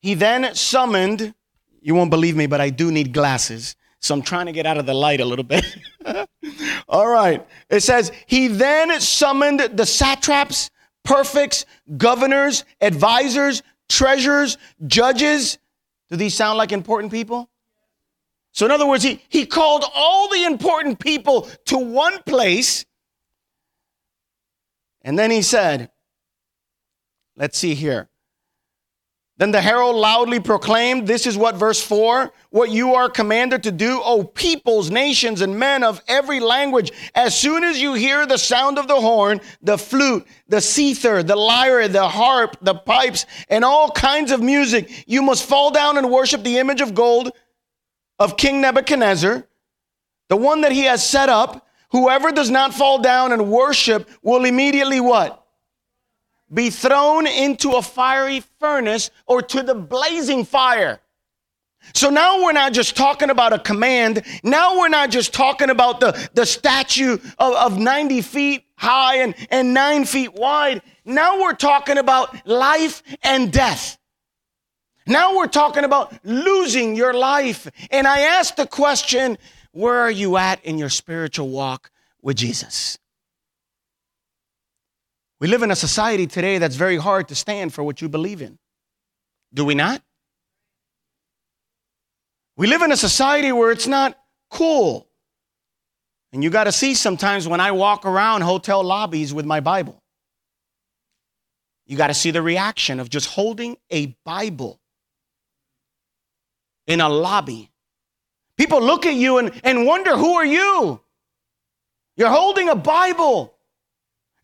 [0.00, 1.34] He then summoned,
[1.80, 3.76] you won't believe me, but I do need glasses.
[4.00, 5.64] So I'm trying to get out of the light a little bit.
[6.88, 7.46] All right.
[7.70, 10.70] It says, He then summoned the satraps,
[11.04, 11.64] prefects,
[11.96, 15.58] governors, advisors, treasurers, judges.
[16.10, 17.48] Do these sound like important people?
[18.54, 22.86] So, in other words, he, he called all the important people to one place.
[25.02, 25.90] And then he said,
[27.36, 28.08] let's see here.
[29.36, 33.72] Then the herald loudly proclaimed, This is what verse 4 what you are commanded to
[33.72, 36.92] do, O peoples, nations, and men of every language.
[37.16, 41.34] As soon as you hear the sound of the horn, the flute, the zither, the
[41.34, 46.12] lyre, the harp, the pipes, and all kinds of music, you must fall down and
[46.12, 47.32] worship the image of gold
[48.18, 49.46] of King Nebuchadnezzar,
[50.28, 51.66] the one that he has set up.
[51.90, 55.46] Whoever does not fall down and worship will immediately what?
[56.52, 61.00] Be thrown into a fiery furnace or to the blazing fire.
[61.92, 64.24] So now we're not just talking about a command.
[64.42, 69.34] Now we're not just talking about the, the statue of, of 90 feet high and,
[69.50, 70.82] and nine feet wide.
[71.04, 73.98] Now we're talking about life and death.
[75.06, 77.68] Now we're talking about losing your life.
[77.90, 79.38] And I ask the question
[79.72, 81.90] where are you at in your spiritual walk
[82.22, 82.98] with Jesus?
[85.40, 88.40] We live in a society today that's very hard to stand for what you believe
[88.40, 88.58] in.
[89.52, 90.00] Do we not?
[92.56, 94.16] We live in a society where it's not
[94.50, 95.08] cool.
[96.32, 100.02] And you got to see sometimes when I walk around hotel lobbies with my Bible,
[101.86, 104.80] you got to see the reaction of just holding a Bible
[106.86, 107.70] in a lobby.
[108.56, 111.00] People look at you and, and wonder, who are you?
[112.16, 113.54] You're holding a Bible.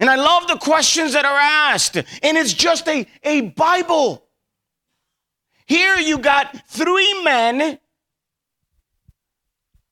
[0.01, 1.97] And I love the questions that are asked.
[1.97, 4.27] And it's just a, a Bible.
[5.67, 7.79] Here you got three men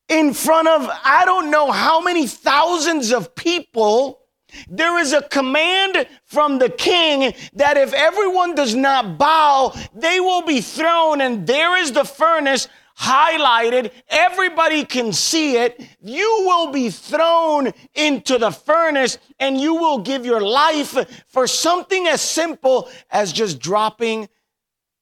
[0.09, 4.19] in front of I don't know how many thousands of people.
[4.67, 10.43] There is a command from the king that if everyone does not bow, they will
[10.43, 11.21] be thrown.
[11.21, 12.67] And there is the furnace
[12.99, 13.91] highlighted.
[14.09, 15.81] Everybody can see it.
[16.01, 22.07] You will be thrown into the furnace and you will give your life for something
[22.07, 24.27] as simple as just dropping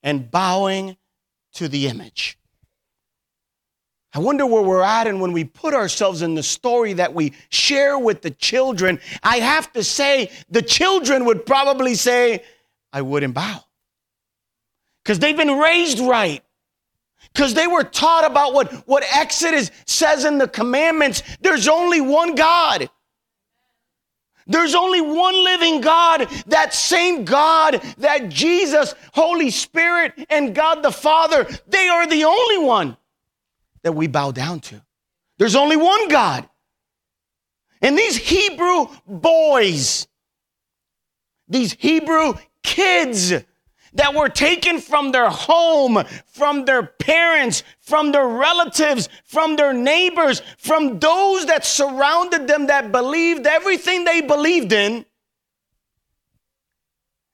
[0.03, 0.95] and bowing
[1.53, 2.37] to the image.
[4.17, 7.33] I wonder where we're at, and when we put ourselves in the story that we
[7.49, 12.43] share with the children, I have to say, the children would probably say,
[12.91, 13.63] I wouldn't bow.
[15.03, 16.43] Because they've been raised right
[17.31, 21.21] because they were taught about what, what Exodus says in the commandments.
[21.39, 22.89] There's only one God.
[24.47, 30.91] There's only one living God, that same God that Jesus, Holy Spirit, and God the
[30.91, 32.97] Father, they are the only one
[33.87, 34.81] that we bow down to.
[35.37, 36.47] There's only one God.
[37.81, 40.07] And these Hebrew boys,
[41.47, 43.31] these Hebrew kids,
[43.93, 50.41] that were taken from their home, from their parents, from their relatives, from their neighbors,
[50.57, 55.05] from those that surrounded them that believed everything they believed in.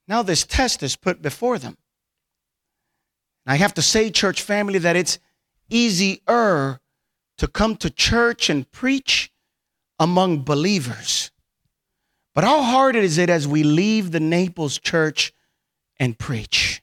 [0.07, 1.77] Now, this test is put before them.
[3.47, 5.17] I have to say, church family, that it's
[5.69, 6.79] easier
[7.37, 9.31] to come to church and preach
[9.99, 11.31] among believers.
[12.35, 15.33] But how hard is it as we leave the Naples church
[15.99, 16.81] and preach.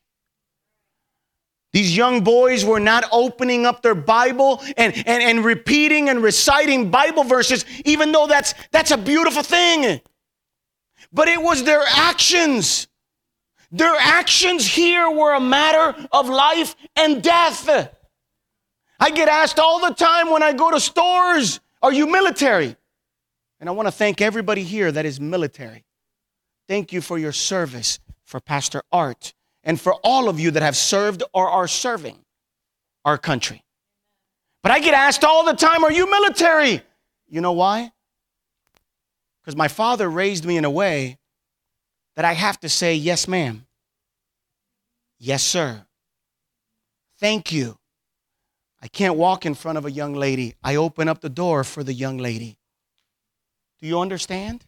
[1.72, 6.90] These young boys were not opening up their Bible and, and, and repeating and reciting
[6.90, 10.00] Bible verses, even though that's, that's a beautiful thing.
[11.12, 12.88] But it was their actions.
[13.70, 17.94] Their actions here were a matter of life and death.
[19.00, 22.76] I get asked all the time when I go to stores, Are you military?
[23.58, 25.84] And I want to thank everybody here that is military.
[26.68, 29.34] Thank you for your service for Pastor Art,
[29.64, 32.16] and for all of you that have served or are serving
[33.04, 33.64] our country.
[34.62, 36.82] But I get asked all the time, Are you military?
[37.28, 37.90] You know why?
[39.40, 41.18] Because my father raised me in a way
[42.16, 43.66] that I have to say, Yes, ma'am.
[45.18, 45.86] Yes, sir.
[47.18, 47.79] Thank you.
[48.82, 50.54] I can't walk in front of a young lady.
[50.62, 52.58] I open up the door for the young lady.
[53.80, 54.64] Do you understand?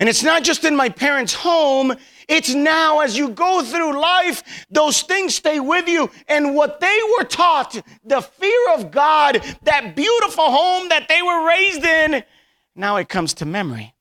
[0.00, 1.94] And it's not just in my parents' home,
[2.26, 6.10] it's now as you go through life, those things stay with you.
[6.26, 11.46] And what they were taught, the fear of God, that beautiful home that they were
[11.46, 12.24] raised in,
[12.74, 13.94] now it comes to memory.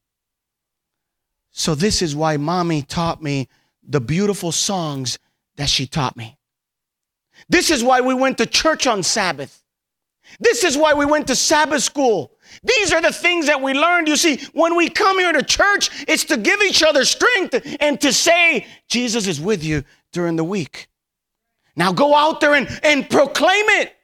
[1.51, 3.49] So, this is why mommy taught me
[3.83, 5.19] the beautiful songs
[5.57, 6.38] that she taught me.
[7.49, 9.63] This is why we went to church on Sabbath.
[10.39, 12.31] This is why we went to Sabbath school.
[12.63, 14.07] These are the things that we learned.
[14.07, 17.99] You see, when we come here to church, it's to give each other strength and
[18.01, 20.87] to say, Jesus is with you during the week.
[21.75, 23.95] Now go out there and, and proclaim it.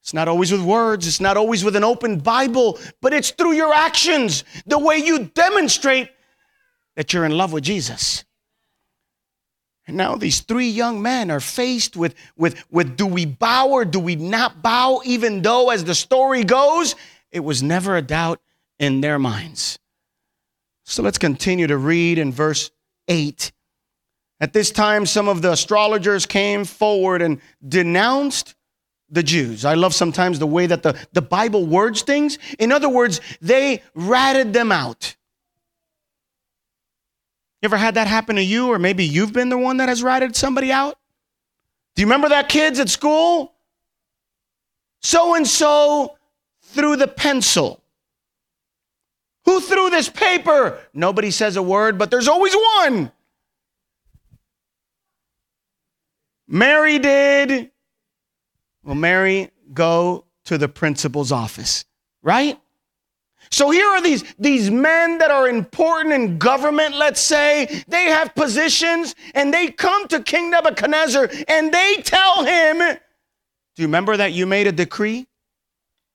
[0.00, 3.52] It's not always with words, it's not always with an open Bible, but it's through
[3.52, 6.10] your actions, the way you demonstrate
[6.96, 8.24] that you're in love with Jesus.
[9.86, 13.84] And now these three young men are faced with, with, with do we bow or
[13.84, 16.94] do we not bow, even though, as the story goes,
[17.30, 18.40] it was never a doubt
[18.78, 19.78] in their minds.
[20.84, 22.70] So let's continue to read in verse
[23.08, 23.52] 8.
[24.40, 28.54] At this time, some of the astrologers came forward and denounced
[29.10, 29.64] the Jews.
[29.64, 32.38] I love sometimes the way that the, the Bible words things.
[32.58, 35.16] In other words, they ratted them out.
[37.64, 40.02] You ever had that happen to you, or maybe you've been the one that has
[40.02, 40.98] ratted somebody out?
[41.94, 43.54] Do you remember that, kids at school?
[45.00, 46.18] So and so
[46.60, 47.82] threw the pencil.
[49.46, 50.78] Who threw this paper?
[50.92, 53.10] Nobody says a word, but there's always one.
[56.46, 57.70] Mary did.
[58.82, 61.86] Well, Mary, go to the principal's office,
[62.22, 62.60] right?
[63.54, 67.84] So here are these, these men that are important in government, let's say.
[67.86, 73.86] They have positions and they come to King Nebuchadnezzar and they tell him, Do you
[73.86, 75.28] remember that you made a decree?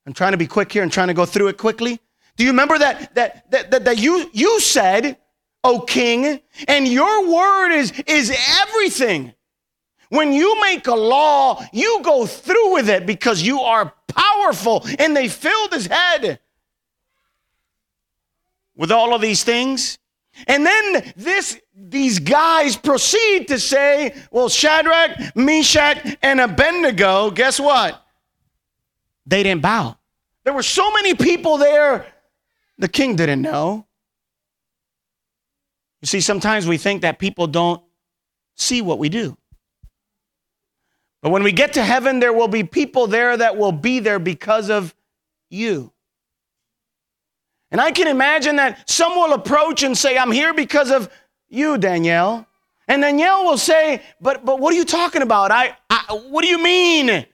[0.06, 2.02] I'm trying to be quick here and trying to go through it quickly.
[2.36, 5.18] Do you remember that that that, that, that you you said,
[5.64, 9.34] O king, and your word is is everything.
[10.10, 14.86] When you make a law, you go through with it because you are powerful.
[14.98, 16.40] And they filled his head
[18.80, 20.00] with all of these things.
[20.48, 28.02] And then this these guys proceed to say, well, Shadrach, Meshach, and Abednego, guess what?
[29.26, 29.98] They didn't bow.
[30.46, 32.08] There were so many people there,
[32.78, 33.86] the king didn't know.
[36.02, 37.84] You see, sometimes we think that people don't
[38.56, 39.38] see what we do.
[41.22, 44.20] But when we get to heaven, there will be people there that will be there
[44.20, 44.96] because of
[45.50, 45.92] you.
[47.72, 51.10] And I can imagine that some will approach and say, I'm here because of
[51.50, 52.48] you, Danielle.
[52.88, 55.52] And Danielle will say, But, but what are you talking about?
[55.52, 57.26] I, I, what do you mean?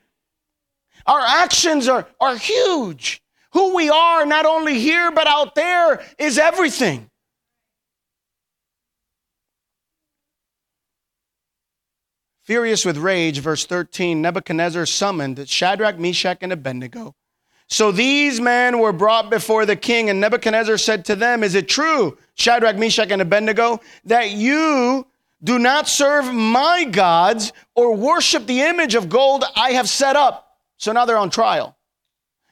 [1.06, 3.22] Our actions are, are huge.
[3.52, 7.10] Who we are, not only here, but out there, is everything.
[12.44, 17.16] Furious with rage, verse 13, Nebuchadnezzar summoned Shadrach, Meshach, and Abednego.
[17.68, 21.68] So these men were brought before the king, and Nebuchadnezzar said to them, Is it
[21.68, 25.08] true, Shadrach, Meshach, and Abednego, that you
[25.44, 30.58] do not serve my gods or worship the image of gold I have set up?
[30.78, 31.76] So now they're on trial.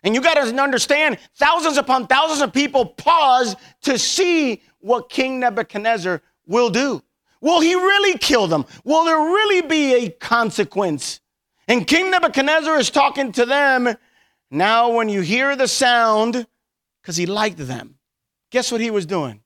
[0.03, 5.39] And you got to understand, thousands upon thousands of people pause to see what King
[5.39, 7.01] Nebuchadnezzar will do.
[7.39, 8.65] Will he really kill them?
[8.83, 11.21] Will there really be a consequence?
[11.67, 13.95] And King Nebuchadnezzar is talking to them.
[14.53, 16.47] Now, when you hear the sound,
[17.01, 17.95] because he liked them,
[18.51, 19.41] guess what he was doing?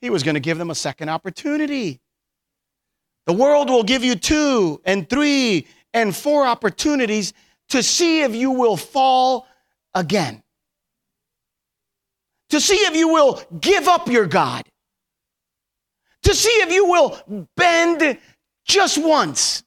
[0.00, 2.00] He was going to give them a second opportunity.
[3.26, 7.32] The world will give you two and three and four opportunities
[7.68, 9.46] to see if you will fall
[9.94, 10.42] again,
[12.48, 14.64] to see if you will give up your God
[16.22, 18.18] to see if you will bend
[18.64, 19.64] just once,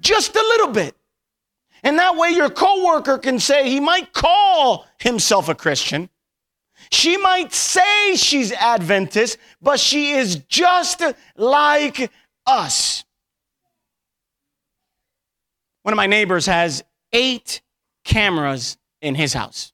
[0.00, 0.96] just a little bit.
[1.84, 6.08] And that way your coworker can say he might call himself a Christian.
[6.90, 11.02] She might say she's Adventist, but she is just
[11.36, 12.10] like
[12.46, 13.04] us.
[15.82, 16.82] One of my neighbors has
[17.12, 17.60] eight
[18.04, 19.72] cameras in his house.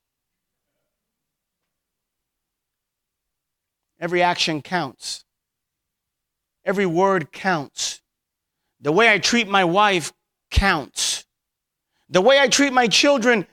[4.00, 5.24] Every action counts.
[6.64, 8.02] Every word counts.
[8.80, 10.12] The way I treat my wife
[10.50, 11.19] counts.
[12.10, 13.46] The way I treat my children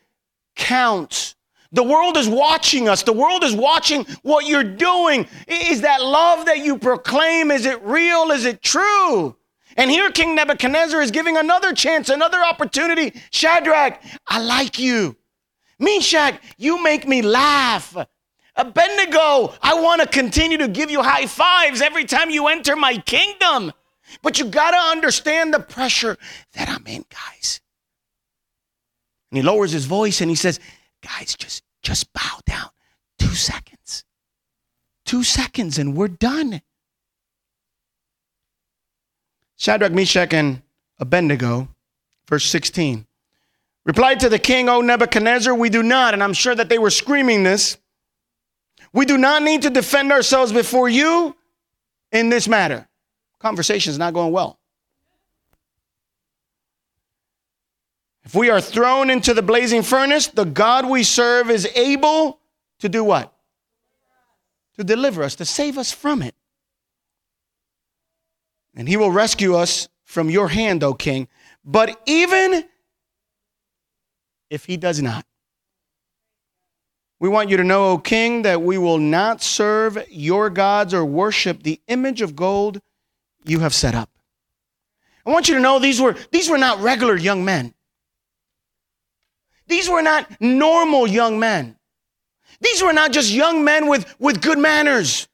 [0.56, 1.36] counts.
[1.72, 3.04] The world is watching us.
[3.04, 5.28] The world is watching what you're doing.
[5.48, 7.52] Is that love that you proclaim?
[7.52, 8.32] Is it real?
[8.32, 9.36] Is it true?
[9.76, 13.14] And here King Nebuchadnezzar is giving another chance, another opportunity.
[13.32, 15.16] Shadrach, I like you.
[15.78, 17.96] Meshach, you make me laugh.
[18.56, 22.98] Abednego, I want to continue to give you high fives every time you enter my
[22.98, 23.72] kingdom.
[24.24, 26.18] But you got to understand the pressure
[26.54, 27.62] that I'm in, guys.
[29.32, 30.60] And he lowers his voice and he says,
[31.02, 32.70] guys, just, just bow down.
[33.20, 34.06] Two seconds.
[35.06, 36.62] Two seconds and we're done.
[39.58, 40.62] Shadrach, Meshach, and
[41.00, 41.68] Abednego,
[42.30, 43.08] verse 16,
[43.86, 46.14] replied to the king, O Nebuchadnezzar, we do not.
[46.14, 47.78] And I'm sure that they were screaming this.
[48.94, 51.36] We do not need to defend ourselves before you
[52.12, 52.88] in this matter.
[53.40, 54.57] Conversation is not going well.
[58.28, 62.42] If we are thrown into the blazing furnace, the God we serve is able
[62.80, 63.34] to do what?
[64.76, 66.36] To deliver us, to save us from it.
[68.76, 71.30] And he will rescue us from your hand, O king.
[71.64, 72.66] But even
[74.50, 75.26] if he does not,
[77.22, 81.06] we want you to know, O king, that we will not serve your gods or
[81.06, 82.82] worship the image of gold
[83.46, 84.10] you have set up.
[85.26, 87.74] I want you to know these were, these were not regular young men.
[89.68, 91.76] These were not normal young men.
[92.60, 95.28] These were not just young men with, with good manners.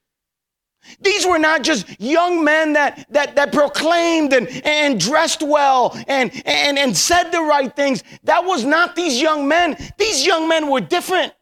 [0.99, 6.31] These were not just young men that, that, that proclaimed and, and dressed well and,
[6.45, 8.03] and, and said the right things.
[8.23, 9.77] That was not these young men.
[9.97, 11.33] These young men were different.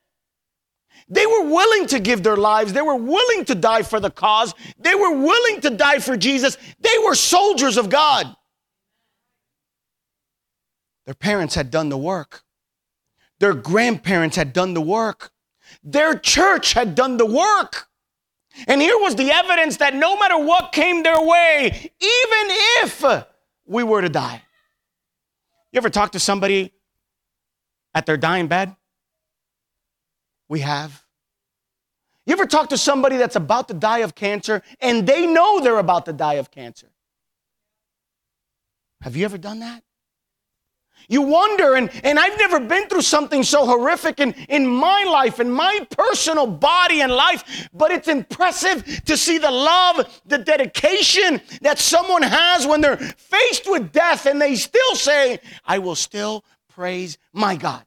[1.09, 2.71] They were willing to give their lives.
[2.71, 4.53] They were willing to die for the cause.
[4.77, 6.57] They were willing to die for Jesus.
[6.79, 8.33] They were soldiers of God.
[11.05, 12.43] Their parents had done the work.
[13.41, 15.31] Their grandparents had done the work.
[15.83, 17.87] Their church had done the work.
[18.67, 21.69] And here was the evidence that no matter what came their way,
[21.99, 22.45] even
[22.83, 23.03] if
[23.65, 24.43] we were to die.
[25.71, 26.71] You ever talk to somebody
[27.95, 28.75] at their dying bed?
[30.47, 31.03] We have.
[32.27, 35.79] You ever talk to somebody that's about to die of cancer and they know they're
[35.79, 36.91] about to die of cancer?
[39.01, 39.83] Have you ever done that?
[41.12, 45.41] You wonder, and, and I've never been through something so horrific in, in my life,
[45.41, 51.41] in my personal body and life, but it's impressive to see the love, the dedication
[51.64, 56.45] that someone has when they're faced with death and they still say, I will still
[56.70, 57.86] praise my God.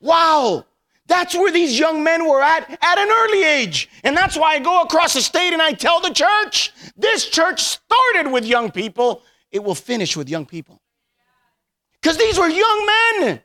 [0.00, 0.64] Wow.
[1.06, 3.90] That's where these young men were at at an early age.
[4.04, 7.60] And that's why I go across the state and I tell the church this church
[7.60, 9.22] started with young people,
[9.52, 10.79] it will finish with young people.
[12.00, 12.86] Because these were young
[13.20, 13.40] men.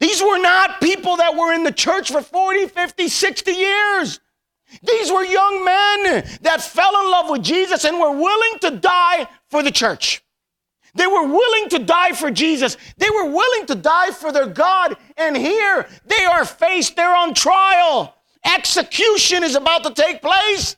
[0.00, 4.20] These were not people that were in the church for 40, 50, 60 years.
[4.82, 9.28] These were young men that fell in love with Jesus and were willing to die
[9.48, 10.22] for the church.
[10.94, 12.76] They were willing to die for Jesus.
[12.98, 14.96] They were willing to die for their God.
[15.16, 18.14] And here they are faced, they're on trial.
[18.44, 20.76] Execution is about to take place.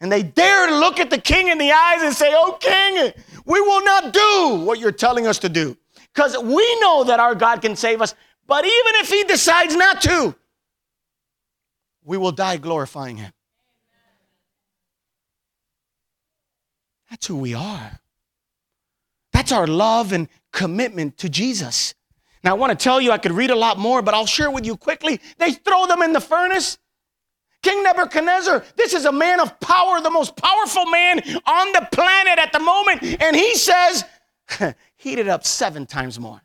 [0.00, 3.12] And they dare to look at the king in the eyes and say, Oh, king,
[3.44, 5.76] we will not do what you're telling us to do.
[6.14, 8.14] Because we know that our God can save us.
[8.46, 10.34] But even if he decides not to,
[12.04, 13.32] we will die glorifying him.
[17.08, 18.00] That's who we are.
[19.32, 21.94] That's our love and commitment to Jesus.
[22.42, 24.50] Now, I want to tell you, I could read a lot more, but I'll share
[24.50, 25.20] with you quickly.
[25.38, 26.78] They throw them in the furnace.
[27.62, 32.38] King Nebuchadnezzar, this is a man of power, the most powerful man on the planet
[32.38, 33.02] at the moment.
[33.20, 34.04] And he says,
[34.96, 36.40] heat it up seven times more.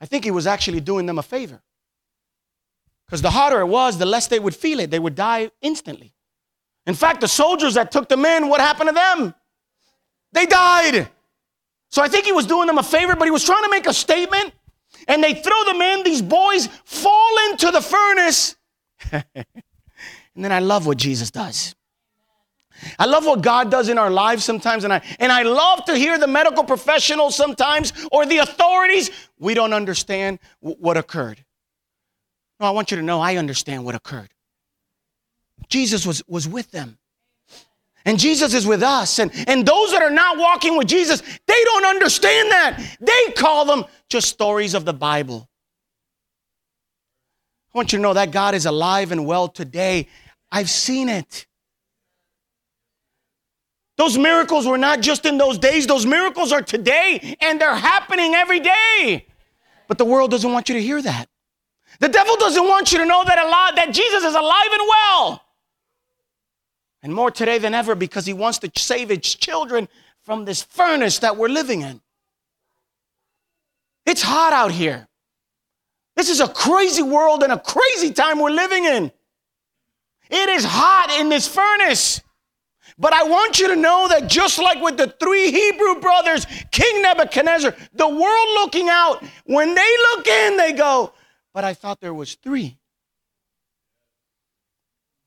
[0.00, 1.62] I think he was actually doing them a favor.
[3.06, 4.90] Because the hotter it was, the less they would feel it.
[4.90, 6.12] They would die instantly.
[6.86, 9.34] In fact, the soldiers that took them in, what happened to them?
[10.32, 11.08] They died.
[11.90, 13.86] So I think he was doing them a favor, but he was trying to make
[13.86, 14.54] a statement.
[15.08, 18.56] And they throw them in, these boys fall into the furnace.
[19.12, 19.24] and
[20.36, 21.74] then I love what Jesus does.
[22.98, 25.96] I love what God does in our lives sometimes, and I and I love to
[25.96, 29.10] hear the medical professionals sometimes or the authorities.
[29.38, 31.44] We don't understand w- what occurred.
[32.58, 34.30] No, I want you to know I understand what occurred.
[35.68, 36.98] Jesus was, was with them.
[38.04, 39.18] And Jesus is with us.
[39.18, 42.96] And, and those that are not walking with Jesus, they don't understand that.
[43.00, 45.48] They call them just stories of the Bible.
[47.74, 50.08] I want you to know that God is alive and well today.
[50.50, 51.46] I've seen it.
[53.96, 58.34] Those miracles were not just in those days, those miracles are today, and they're happening
[58.34, 59.26] every day.
[59.86, 61.28] But the world doesn't want you to hear that.
[62.00, 65.41] The devil doesn't want you to know that, lot that Jesus is alive and well.
[67.02, 69.88] And more today than ever because he wants to save his children
[70.22, 72.00] from this furnace that we're living in.
[74.06, 75.08] It's hot out here.
[76.14, 79.10] This is a crazy world and a crazy time we're living in.
[80.30, 82.20] It is hot in this furnace.
[82.98, 87.02] But I want you to know that just like with the three Hebrew brothers, King
[87.02, 91.12] Nebuchadnezzar, the world looking out, when they look in, they go,
[91.54, 92.78] But I thought there was three.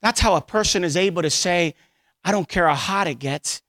[0.05, 1.73] That's how a person is able to say,
[2.23, 3.63] I don't care how hot it gets,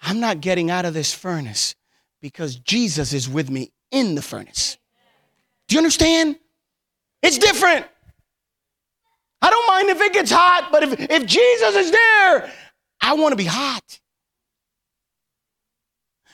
[0.00, 1.74] I'm not getting out of this furnace
[2.20, 4.78] because Jesus is with me in the furnace.
[5.66, 6.38] Do you understand?
[7.20, 7.84] It's different.
[9.42, 12.52] I don't mind if it gets hot, but if, if Jesus is there,
[13.00, 13.98] I want to be hot.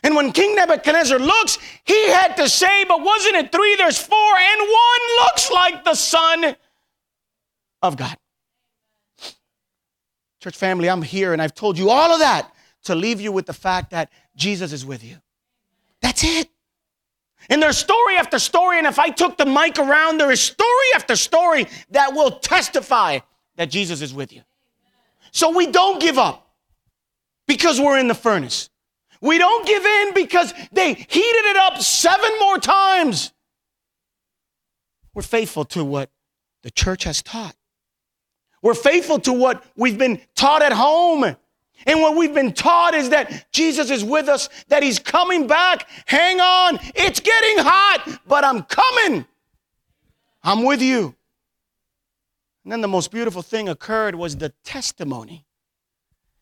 [0.02, 3.76] And when King Nebuchadnezzar looks, he had to say, but wasn't it three?
[3.76, 6.54] There's four, and one looks like the Son
[7.80, 8.14] of God.
[10.40, 12.52] Church family, I'm here and I've told you all of that
[12.84, 15.16] to leave you with the fact that Jesus is with you.
[16.00, 16.48] That's it.
[17.50, 20.68] And there's story after story, and if I took the mic around, there is story
[20.94, 23.20] after story that will testify
[23.56, 24.42] that Jesus is with you.
[25.32, 26.50] So we don't give up
[27.46, 28.70] because we're in the furnace.
[29.20, 33.32] We don't give in because they heated it up seven more times.
[35.14, 36.10] We're faithful to what
[36.62, 37.56] the church has taught.
[38.62, 41.36] We're faithful to what we've been taught at home.
[41.86, 45.88] And what we've been taught is that Jesus is with us, that He's coming back.
[46.06, 49.24] Hang on, it's getting hot, but I'm coming.
[50.42, 51.14] I'm with you.
[52.64, 55.46] And then the most beautiful thing occurred was the testimony.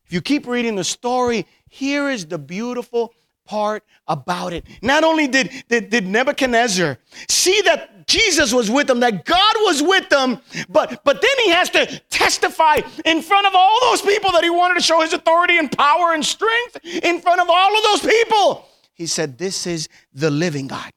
[0.05, 3.13] If you keep reading the story, here is the beautiful,
[3.47, 4.65] part about it.
[4.81, 9.83] Not only did, did, did Nebuchadnezzar see that Jesus was with them, that God was
[9.83, 10.39] with them,
[10.69, 14.49] but, but then he has to testify in front of all those people that he
[14.49, 18.11] wanted to show his authority and power and strength in front of all of those
[18.11, 18.65] people.
[18.93, 20.89] He said, This is the living God.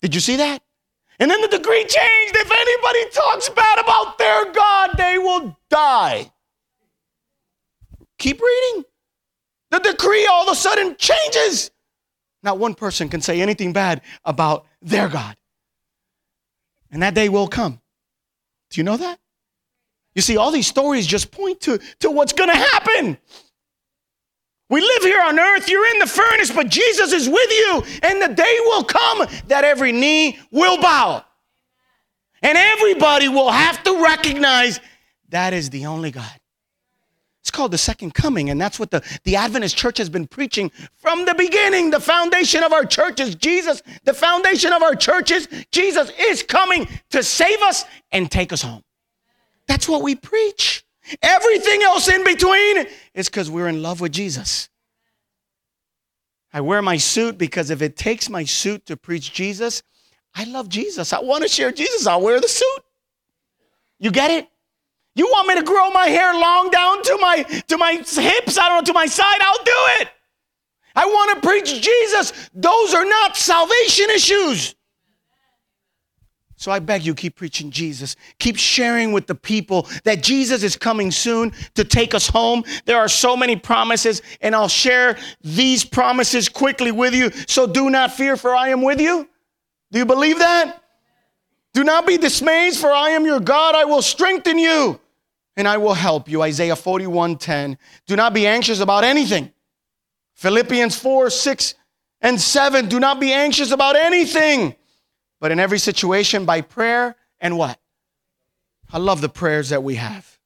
[0.00, 0.62] Did you see that?
[1.18, 2.36] And then the decree changed.
[2.36, 6.30] If anybody talks bad about their God, they will die.
[8.18, 8.84] Keep reading.
[9.70, 11.70] The decree all of a sudden changes.
[12.42, 15.36] Not one person can say anything bad about their God.
[16.90, 17.80] And that day will come.
[18.70, 19.18] Do you know that?
[20.14, 23.18] You see, all these stories just point to, to what's going to happen.
[24.68, 28.20] We live here on earth, you're in the furnace, but Jesus is with you, and
[28.20, 31.24] the day will come that every knee will bow.
[32.42, 34.80] And everybody will have to recognize
[35.28, 36.40] that is the only God.
[37.46, 40.72] It's called the second coming, and that's what the, the Adventist church has been preaching
[40.96, 41.92] from the beginning.
[41.92, 43.84] The foundation of our church is Jesus.
[44.02, 48.62] The foundation of our church is Jesus is coming to save us and take us
[48.62, 48.82] home.
[49.68, 50.84] That's what we preach.
[51.22, 54.68] Everything else in between is because we're in love with Jesus.
[56.52, 59.84] I wear my suit because if it takes my suit to preach Jesus,
[60.34, 61.12] I love Jesus.
[61.12, 62.08] I want to share Jesus.
[62.08, 62.80] I'll wear the suit.
[64.00, 64.48] You get it?
[65.16, 68.68] You want me to grow my hair long down to my to my hips, I
[68.68, 70.10] don't know, to my side, I'll do it.
[70.94, 72.50] I want to preach Jesus.
[72.54, 74.74] Those are not salvation issues.
[76.58, 78.16] So I beg you, keep preaching Jesus.
[78.38, 82.64] Keep sharing with the people that Jesus is coming soon to take us home.
[82.86, 87.30] There are so many promises, and I'll share these promises quickly with you.
[87.46, 89.28] So do not fear, for I am with you.
[89.92, 90.82] Do you believe that?
[91.74, 93.74] Do not be dismayed, for I am your God.
[93.74, 94.98] I will strengthen you
[95.56, 96.42] and I will help you.
[96.42, 97.78] Isaiah 41:10.
[98.06, 99.52] Do not be anxious about anything.
[100.34, 101.74] Philippians 4, 6,
[102.20, 102.88] and 7.
[102.88, 104.76] Do not be anxious about anything
[105.40, 107.78] but in every situation by prayer and what?
[108.92, 110.38] I love the prayers that we have.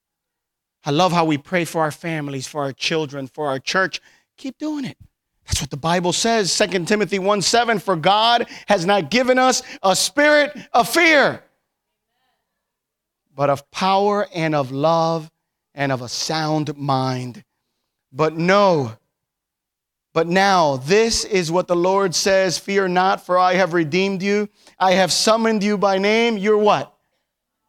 [0.85, 4.01] I love how we pray for our families, for our children, for our church.
[4.37, 4.97] Keep doing it.
[5.47, 7.79] That's what the Bible says, 2 Timothy 1 7.
[7.81, 11.43] For God has not given us a spirit of fear,
[13.35, 15.31] but of power and of love
[15.74, 17.45] and of a sound mind.
[18.12, 18.97] But no,
[20.12, 24.49] but now, this is what the Lord says Fear not, for I have redeemed you.
[24.78, 26.37] I have summoned you by name.
[26.37, 26.95] You're what?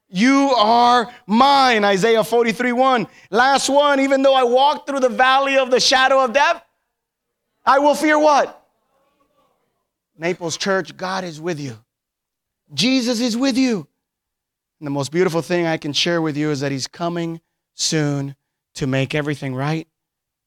[0.09, 1.86] You are mine.
[1.86, 3.07] Isaiah 43 1.
[3.30, 3.99] Last one.
[3.99, 6.64] Even though I walk through the valley of the shadow of death,
[7.64, 8.57] I will fear what?
[10.18, 11.78] Naples Church, God is with you.
[12.74, 13.88] Jesus is with you.
[14.82, 17.39] And the most beautiful thing I can share with you is that He's coming
[17.75, 18.36] soon
[18.73, 19.88] to make everything right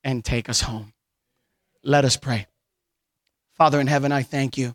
[0.03, 0.93] and take us home.
[1.85, 2.49] Let us pray.
[3.53, 4.75] Father in heaven, I thank you.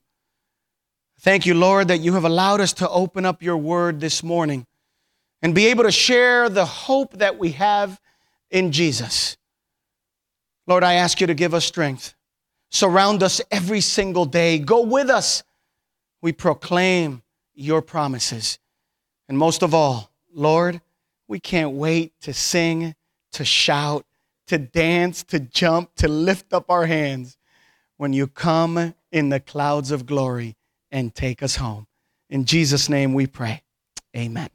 [1.20, 4.66] Thank you, Lord, that you have allowed us to open up your word this morning
[5.41, 7.99] and be able to share the hope that we have
[8.49, 9.36] in Jesus.
[10.68, 12.16] Lord, I ask you to give us strength.
[12.72, 14.57] Surround us every single day.
[14.57, 15.43] Go with us.
[16.22, 18.57] We proclaim your promises.
[19.30, 20.82] And most of all, Lord,
[21.28, 22.96] we can't wait to sing,
[23.34, 24.06] to shout,
[24.48, 27.38] to dance, to jump, to lift up our hands
[27.98, 30.56] when you come in the clouds of glory
[30.92, 31.86] and take us home.
[32.32, 33.62] In Jesus' name we pray.
[34.18, 34.50] Amen.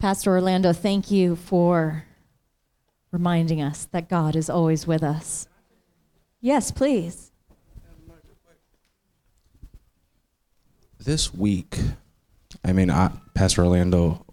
[0.00, 2.04] Pastor Orlando, thank you for
[3.12, 5.46] reminding us that God is always with us.
[6.40, 7.31] Yes, please.
[11.04, 11.80] This week,
[12.64, 14.24] I mean, I, Pastor Orlando,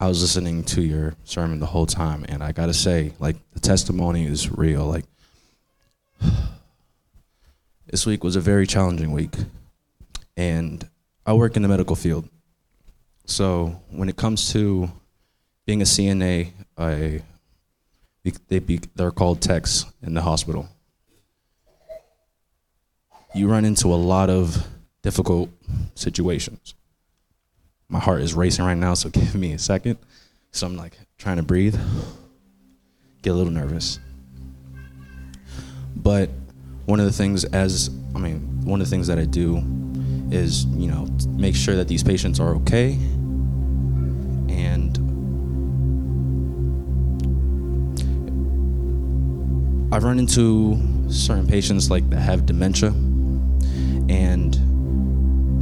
[0.00, 3.60] I was listening to your sermon the whole time, and I gotta say, like, the
[3.60, 4.86] testimony is real.
[4.86, 5.04] Like,
[7.86, 9.34] this week was a very challenging week,
[10.34, 10.88] and
[11.26, 12.26] I work in the medical field.
[13.26, 14.90] So when it comes to
[15.66, 17.20] being a CNA, I
[18.48, 20.70] they be, they're called techs in the hospital.
[23.34, 24.66] You run into a lot of
[25.06, 25.48] difficult
[25.94, 26.74] situations
[27.88, 29.98] my heart is racing right now, so give me a second.
[30.52, 31.78] So I'm like trying to breathe,
[33.22, 33.98] get a little nervous.
[35.94, 36.30] But
[36.86, 39.62] one of the things, as I mean, one of the things that I do
[40.30, 42.92] is, you know, make sure that these patients are okay.
[44.48, 44.96] And
[49.92, 52.92] I've run into certain patients like that have dementia,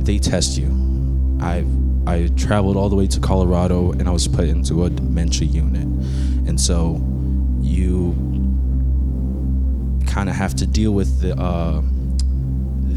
[0.05, 0.69] they test you.
[1.41, 1.69] I've
[2.07, 5.85] I traveled all the way to Colorado and I was put into a dementia unit.
[6.47, 7.03] And so
[7.61, 8.13] you
[10.07, 11.81] kind of have to deal with the uh,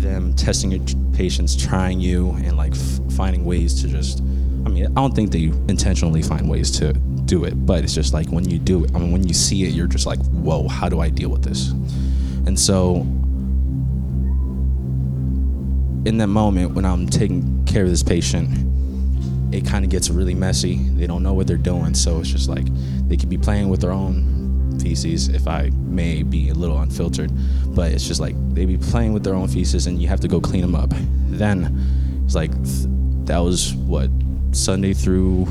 [0.01, 0.84] them testing your
[1.14, 4.20] patients, trying you, and like f- finding ways to just.
[4.66, 8.14] I mean, I don't think they intentionally find ways to do it, but it's just
[8.14, 8.91] like when you do it.
[8.93, 11.43] I mean, when you see it, you're just like, "Whoa, how do I deal with
[11.43, 11.70] this?"
[12.45, 13.08] And so,
[16.05, 18.49] in that moment when I'm taking care of this patient,
[19.53, 20.75] it kind of gets really messy.
[20.75, 22.65] They don't know what they're doing, so it's just like
[23.07, 27.31] they could be playing with their own feces, if I may be a little unfiltered,
[27.73, 30.27] but it's just like they be playing with their own feces, and you have to
[30.27, 30.91] go clean them up.
[31.29, 32.51] Then it's like
[33.25, 34.09] that was what
[34.51, 35.47] Sunday through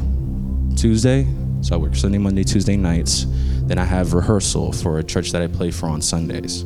[0.76, 1.26] Tuesday.
[1.62, 3.26] So I work Sunday, Monday, Tuesday nights.
[3.62, 6.62] Then I have rehearsal for a church that I play for on Sundays,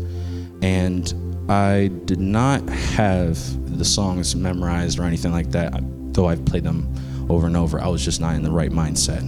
[0.63, 1.15] and
[1.49, 3.39] I did not have
[3.81, 5.73] the songs memorized or anything like that,
[6.13, 6.95] though I've played them
[7.31, 7.81] over and over.
[7.81, 9.23] I was just not in the right mindset.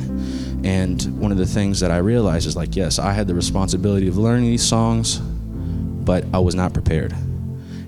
[0.65, 4.09] And one of the things that I realized is like, yes, I had the responsibility
[4.09, 7.15] of learning these songs, but I was not prepared.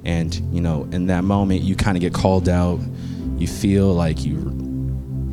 [0.05, 2.81] And, you know, in that moment, you kind of get called out.
[3.37, 4.53] You feel like you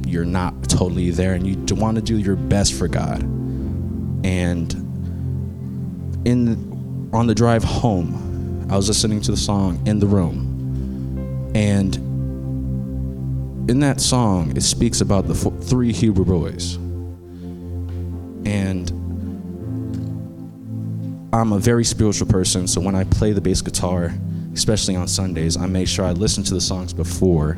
[0.06, 3.22] you're not totally there and you want to do your best for God.
[4.26, 4.74] And
[6.26, 10.51] in on the drive home, I was listening to the song in the room.
[11.54, 11.96] And
[13.70, 16.76] in that song, it speaks about the four, three Hebrew boys.
[18.46, 18.90] And
[21.34, 24.14] I'm a very spiritual person, so when I play the bass guitar,
[24.54, 27.58] especially on Sundays, I make sure I listen to the songs before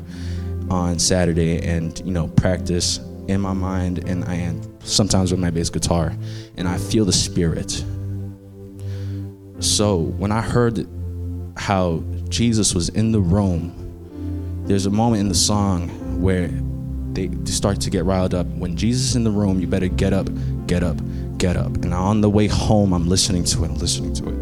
[0.70, 5.50] on Saturday and, you know, practice in my mind and I am sometimes with my
[5.50, 6.14] bass guitar
[6.58, 7.84] and I feel the spirit.
[9.60, 10.88] So when I heard
[11.58, 13.83] how Jesus was in the room,
[14.66, 15.90] there's a moment in the song
[16.22, 16.50] where
[17.14, 18.48] they start to get riled up.
[18.48, 20.28] When Jesus is in the room, you better get up,
[20.68, 20.98] get up,
[21.38, 21.76] get up.
[21.84, 24.36] And on the way home, I'm listening to it, I'm listening to it.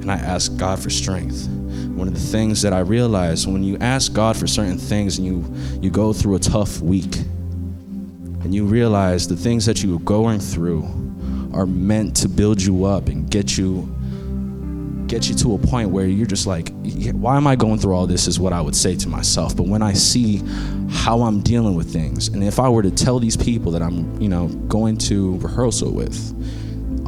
[0.00, 1.48] And I ask God for strength.
[1.48, 5.26] One of the things that I realized when you ask God for certain things and
[5.26, 5.44] you,
[5.82, 7.16] you go through a tough week,
[8.44, 10.84] and you realize the things that you're going through
[11.52, 13.95] are meant to build you up and get you
[15.06, 16.70] get you to a point where you're just like,
[17.12, 18.26] why am I going through all this?
[18.26, 19.56] Is what I would say to myself.
[19.56, 20.42] But when I see
[20.90, 24.20] how I'm dealing with things, and if I were to tell these people that I'm,
[24.20, 26.16] you know, going to rehearsal with,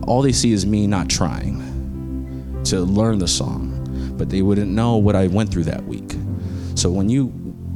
[0.06, 4.96] all they see is me not trying to learn the song, but they wouldn't know
[4.96, 6.14] what I went through that week.
[6.74, 7.26] So when you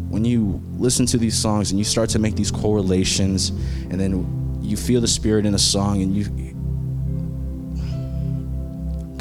[0.09, 3.49] when you listen to these songs and you start to make these correlations,
[3.91, 6.52] and then you feel the spirit in a song, and you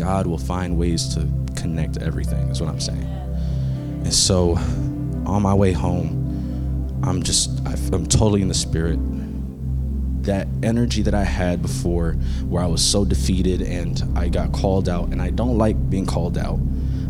[0.02, 3.04] God will find ways to connect everything, is what I'm saying.
[3.04, 4.54] And so
[5.28, 7.60] on my way home, I'm just,
[7.94, 8.98] I'm totally in the spirit.
[10.24, 12.14] That energy that I had before,
[12.50, 16.08] where I was so defeated and I got called out, and I don't like being
[16.08, 16.60] called out.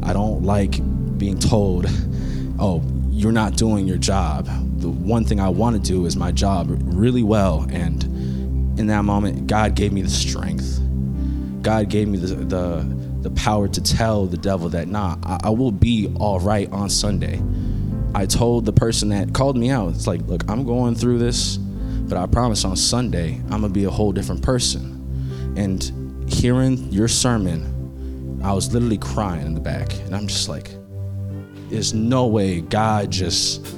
[0.03, 0.73] I don't like
[1.17, 1.85] being told,
[2.59, 4.49] oh, you're not doing your job.
[4.81, 7.65] The one thing I want to do is my job really well.
[7.69, 8.03] And
[8.77, 10.81] in that moment, God gave me the strength
[11.61, 15.49] God gave me the, the, the power to tell the devil that, nah, I, I
[15.49, 17.41] will be all right on Sunday.
[18.13, 21.57] I told the person that called me out, it's like, look, I'm going through this,
[21.57, 25.53] but I promise on Sunday, I'm gonna be a whole different person.
[25.55, 29.93] And hearing your sermon, I was literally crying in the back.
[30.01, 30.71] And I'm just like,
[31.69, 33.73] there's no way God just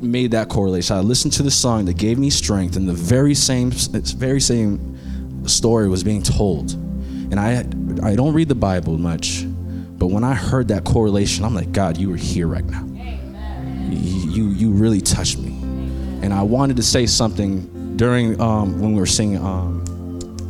[0.00, 0.96] made that correlation.
[0.96, 4.97] I listened to the song that gave me strength, and the very same, very same
[5.48, 6.72] story was being told.
[6.72, 7.60] And I,
[8.02, 11.96] I don't read the Bible much, but when I heard that correlation, I'm like, God,
[11.96, 12.84] you were here right now.
[13.90, 15.50] You, you really touched me.
[16.22, 19.84] And I wanted to say something during um, when we were singing um,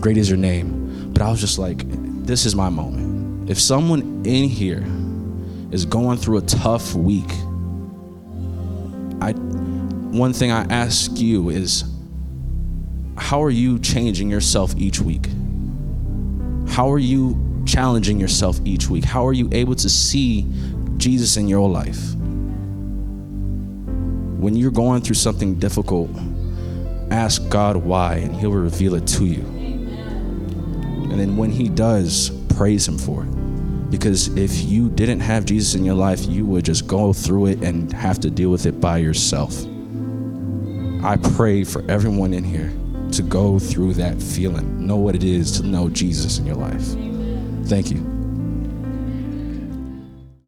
[0.01, 1.83] Great is Your Name, but I was just like,
[2.25, 3.51] this is my moment.
[3.51, 4.85] If someone in here
[5.73, 7.31] is going through a tough week,
[9.21, 11.85] I, one thing I ask you is,
[13.19, 15.27] how are you changing yourself each week?
[16.69, 19.05] How are you challenging yourself each week?
[19.05, 20.47] How are you able to see
[20.97, 22.15] Jesus in your life?
[24.39, 26.11] When you're going through something difficult,
[27.11, 29.43] ask God why, and He'll reveal it to you.
[31.11, 33.91] And then when He does, praise Him for it.
[33.91, 37.63] Because if you didn't have Jesus in your life, you would just go through it
[37.65, 39.65] and have to deal with it by yourself.
[41.03, 42.73] I pray for everyone in here
[43.13, 46.85] to go through that feeling, know what it is to know Jesus in your life.
[47.69, 48.18] Thank you.